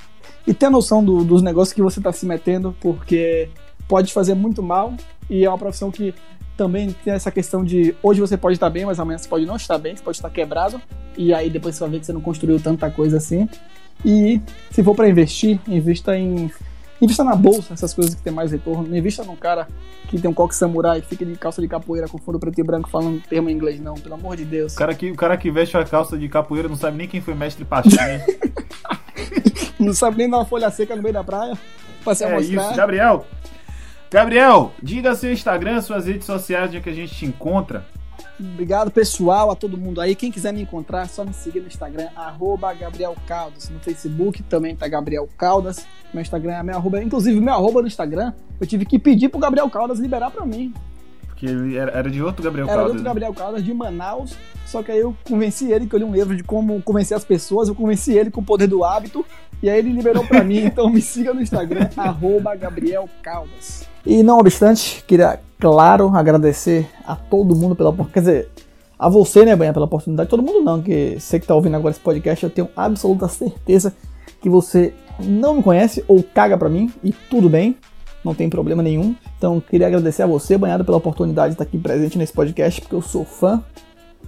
e 0.47 0.55
tenha 0.55 0.71
noção 0.71 1.05
do- 1.05 1.25
dos 1.25 1.43
negócios 1.43 1.73
que 1.75 1.83
você 1.83 1.99
está 1.99 2.13
se 2.13 2.25
metendo, 2.25 2.75
porque 2.81 3.49
pode 3.89 4.13
fazer 4.13 4.35
muito 4.35 4.63
mal 4.63 4.95
e 5.29 5.45
é 5.45 5.49
uma 5.49 5.59
profissão 5.59 5.91
que 5.91 6.15
também 6.61 6.95
tem 7.03 7.15
essa 7.15 7.31
questão 7.31 7.65
de 7.65 7.97
hoje 8.03 8.21
você 8.21 8.37
pode 8.37 8.57
estar 8.57 8.69
bem, 8.69 8.85
mas 8.85 9.01
amanhã 9.01 9.17
você 9.17 9.27
pode 9.27 9.47
não 9.47 9.57
estar 9.57 9.79
bem, 9.79 9.97
você 9.97 10.03
pode 10.03 10.19
estar 10.19 10.29
quebrado 10.29 10.79
e 11.17 11.33
aí 11.33 11.49
depois 11.49 11.75
você 11.75 11.81
vai 11.81 11.91
ver 11.93 12.01
que 12.01 12.05
você 12.05 12.13
não 12.13 12.21
construiu 12.21 12.61
tanta 12.61 12.91
coisa 12.91 13.17
assim. 13.17 13.49
E 14.05 14.43
se 14.71 14.85
for 14.85 14.95
para 14.95 15.09
investir, 15.09 15.59
invista 15.67 16.15
em 16.19 16.51
invista 17.01 17.25
na 17.25 17.35
bolsa, 17.35 17.73
essas 17.73 17.95
coisas 17.95 18.15
que 18.15 18.21
tem 18.21 18.31
mais 18.31 18.53
retorno. 18.53 18.87
Não 18.87 18.95
invista 18.95 19.25
num 19.25 19.37
cara 19.37 19.67
que 20.07 20.21
tem 20.21 20.31
um 20.31 20.35
coque 20.35 20.55
samurai, 20.55 21.01
que 21.01 21.07
fica 21.07 21.25
de 21.25 21.35
calça 21.35 21.63
de 21.63 21.69
capoeira 21.69 22.07
com 22.07 22.19
fundo 22.19 22.39
preto 22.39 22.61
e 22.61 22.63
branco 22.63 22.91
falando 22.91 23.23
termo 23.23 23.49
em 23.49 23.55
inglês, 23.55 23.81
não, 23.81 23.95
pelo 23.95 24.17
amor 24.17 24.37
de 24.37 24.45
Deus. 24.45 24.75
O 24.75 24.77
cara, 24.77 24.95
que, 24.95 25.11
o 25.11 25.17
cara 25.17 25.39
que 25.39 25.51
veste 25.51 25.79
a 25.79 25.85
calça 25.85 26.19
de 26.19 26.29
capoeira 26.29 26.69
não 26.69 26.77
sabe 26.77 26.99
nem 26.99 27.09
quem 27.09 27.23
foi 27.23 27.35
mestre 27.35 27.65
Pastinha. 27.65 28.23
Não 29.81 29.95
sabe 29.95 30.19
nem 30.19 30.29
dar 30.29 30.37
uma 30.37 30.45
folha 30.45 30.71
seca 30.71 30.95
no 30.95 31.03
meio 31.03 31.15
da 31.15 31.25
praia 31.25 31.57
pra 32.05 32.15
se 32.15 32.23
é 32.23 32.39
isso, 32.39 32.75
Gabriel. 32.75 33.25
Gabriel, 34.11 34.73
diga 34.83 35.15
seu 35.15 35.33
Instagram, 35.33 35.81
suas 35.81 36.07
redes 36.07 36.27
sociais, 36.27 36.69
onde 36.69 36.79
é 36.79 36.81
que 36.81 36.91
a 36.91 36.95
gente 36.95 37.15
te 37.15 37.27
encontra. 37.27 37.87
Obrigado, 38.41 38.91
pessoal, 38.91 39.51
a 39.51 39.55
todo 39.55 39.77
mundo 39.77 40.01
aí. 40.01 40.15
Quem 40.15 40.33
quiser 40.33 40.53
me 40.53 40.63
encontrar, 40.63 41.03
é 41.03 41.07
só 41.07 41.25
me 41.25 41.33
seguir 41.33 41.61
no 41.61 41.69
Instagram, 41.69 42.09
arroba 42.17 42.73
Gabriel 42.75 43.15
Caldas. 43.27 43.69
No 43.69 43.79
Facebook 43.79 44.43
também 44.45 44.75
tá 44.75 44.89
Gabriel 44.89 45.29
Caldas. 45.39 45.87
Meu 46.13 46.23
Instagram 46.23 46.55
é 46.55 46.63
meu 46.63 46.77
arroba. 46.77 47.03
Inclusive, 47.03 47.39
meu 47.41 47.53
arroba 47.55 47.83
no 47.83 47.87
Instagram, 47.87 48.33
eu 48.61 48.67
tive 48.67 48.85
que 48.85 48.99
pedir 48.99 49.29
pro 49.29 49.39
Gabriel 49.39 49.69
Caldas 49.71 49.99
liberar 49.99 50.31
pra 50.31 50.45
mim. 50.45 50.73
Porque 51.27 51.47
ele 51.47 51.77
era, 51.77 51.93
era 51.93 52.11
de 52.11 52.23
outro 52.23 52.43
Gabriel 52.43 52.67
Era 52.67 52.77
Caldas. 52.77 52.91
outro 52.91 53.05
Gabriel 53.05 53.35
Caldas 53.35 53.65
de 53.65 53.73
Manaus. 53.73 54.37
Só 54.67 54.83
que 54.83 54.91
aí 54.91 54.99
eu 54.99 55.15
convenci 55.25 55.71
ele, 55.71 55.87
que 55.87 55.95
eu 55.95 55.99
li 55.99 56.05
um 56.05 56.13
livro 56.13 56.37
de 56.37 56.43
como 56.43 56.83
convencer 56.83 57.17
as 57.17 57.25
pessoas. 57.25 57.69
Eu 57.69 57.75
convenci 57.75 58.13
ele 58.13 58.31
com 58.31 58.41
o 58.41 58.45
poder 58.45 58.67
do 58.67 58.83
hábito. 58.85 59.25
E 59.63 59.69
aí 59.69 59.79
ele 59.79 59.93
liberou 59.93 60.27
pra 60.27 60.43
mim. 60.43 60.65
Então 60.65 60.89
me 60.91 61.01
siga 61.01 61.33
no 61.33 61.41
Instagram, 61.41 61.89
arroba 61.97 62.57
Gabriel 62.57 63.09
Caldas. 63.23 63.90
E 64.05 64.23
não 64.23 64.39
obstante, 64.39 65.05
queria, 65.07 65.41
claro, 65.59 66.09
agradecer 66.15 66.89
a 67.07 67.15
todo 67.15 67.55
mundo 67.55 67.77
pela. 67.77 67.95
Quer 68.07 68.21
dizer, 68.21 68.49
a 68.99 69.09
você, 69.09 69.45
né, 69.45 69.57
Banha, 69.57 69.73
pela 69.73 69.87
oportunidade. 69.87 70.29
Todo 70.29 70.43
mundo 70.43 70.63
não, 70.63 70.83
que 70.83 71.17
você 71.19 71.41
que 71.41 71.47
tá 71.47 71.55
ouvindo 71.55 71.77
agora 71.77 71.93
esse 71.93 72.01
podcast, 72.01 72.45
eu 72.45 72.51
tenho 72.51 72.69
absoluta 72.77 73.29
certeza 73.29 73.95
que 74.41 74.49
você 74.49 74.93
não 75.19 75.55
me 75.55 75.63
conhece 75.63 76.05
ou 76.09 76.23
caga 76.23 76.57
pra 76.57 76.69
mim, 76.69 76.93
e 77.05 77.13
tudo 77.13 77.49
bem, 77.49 77.77
não 78.25 78.35
tem 78.35 78.49
problema 78.49 78.83
nenhum. 78.83 79.15
Então, 79.37 79.61
queria 79.61 79.87
agradecer 79.87 80.23
a 80.23 80.27
você, 80.27 80.57
Banhado, 80.57 80.85
pela 80.85 80.99
oportunidade 80.99 81.49
de 81.49 81.55
estar 81.55 81.65
aqui 81.65 81.79
presente 81.79 82.19
nesse 82.19 82.33
podcast, 82.33 82.81
porque 82.81 82.95
eu 82.95 83.03
sou 83.03 83.25
fã, 83.25 83.63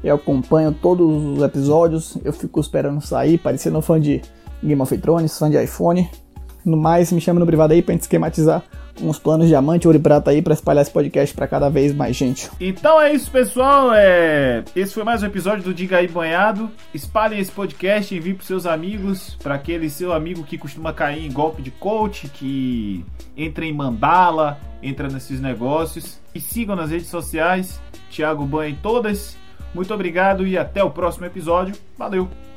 eu 0.02 0.14
acompanho 0.14 0.72
todos 0.72 1.36
os 1.36 1.42
episódios, 1.42 2.18
eu 2.24 2.32
fico 2.32 2.60
esperando 2.60 3.00
sair, 3.00 3.38
parecendo 3.38 3.80
fã 3.80 4.00
de 4.00 4.22
Game 4.62 4.80
of 4.80 4.96
Thrones, 4.98 5.38
fã 5.38 5.50
de 5.50 5.62
iPhone. 5.62 6.08
No 6.64 6.76
mais, 6.76 7.12
me 7.12 7.20
chama 7.20 7.40
no 7.40 7.46
privado 7.46 7.72
aí 7.72 7.82
pra 7.82 7.92
gente 7.92 8.02
esquematizar 8.02 8.62
uns 9.00 9.18
planos 9.18 9.48
diamante, 9.48 9.86
ouro 9.86 9.98
e 9.98 10.00
prata 10.00 10.30
aí 10.30 10.42
pra 10.42 10.54
espalhar 10.54 10.82
esse 10.82 10.90
podcast 10.90 11.34
pra 11.34 11.46
cada 11.46 11.68
vez 11.68 11.94
mais 11.94 12.16
gente. 12.16 12.50
Então 12.60 13.00
é 13.00 13.12
isso, 13.12 13.30
pessoal. 13.30 13.92
É... 13.94 14.64
Esse 14.74 14.94
foi 14.94 15.04
mais 15.04 15.22
um 15.22 15.26
episódio 15.26 15.64
do 15.64 15.72
Diga 15.72 15.98
aí 15.98 16.08
Banhado. 16.08 16.70
Espalhem 16.92 17.38
esse 17.38 17.50
podcast, 17.50 18.14
enviem 18.14 18.34
pros 18.34 18.46
seus 18.46 18.66
amigos, 18.66 19.36
para 19.42 19.54
aquele 19.54 19.88
seu 19.88 20.12
amigo 20.12 20.42
que 20.42 20.58
costuma 20.58 20.92
cair 20.92 21.24
em 21.24 21.32
golpe 21.32 21.62
de 21.62 21.70
coach, 21.70 22.28
que 22.28 23.04
entra 23.36 23.64
em 23.64 23.72
mandala, 23.72 24.58
entra 24.82 25.08
nesses 25.08 25.40
negócios. 25.40 26.20
E 26.34 26.40
sigam 26.40 26.76
nas 26.76 26.90
redes 26.90 27.08
sociais, 27.08 27.80
Thiago 28.10 28.44
Ban 28.44 28.68
em 28.68 28.74
todas. 28.74 29.36
Muito 29.74 29.92
obrigado 29.92 30.46
e 30.46 30.58
até 30.58 30.82
o 30.82 30.90
próximo 30.90 31.26
episódio. 31.26 31.74
Valeu! 31.96 32.51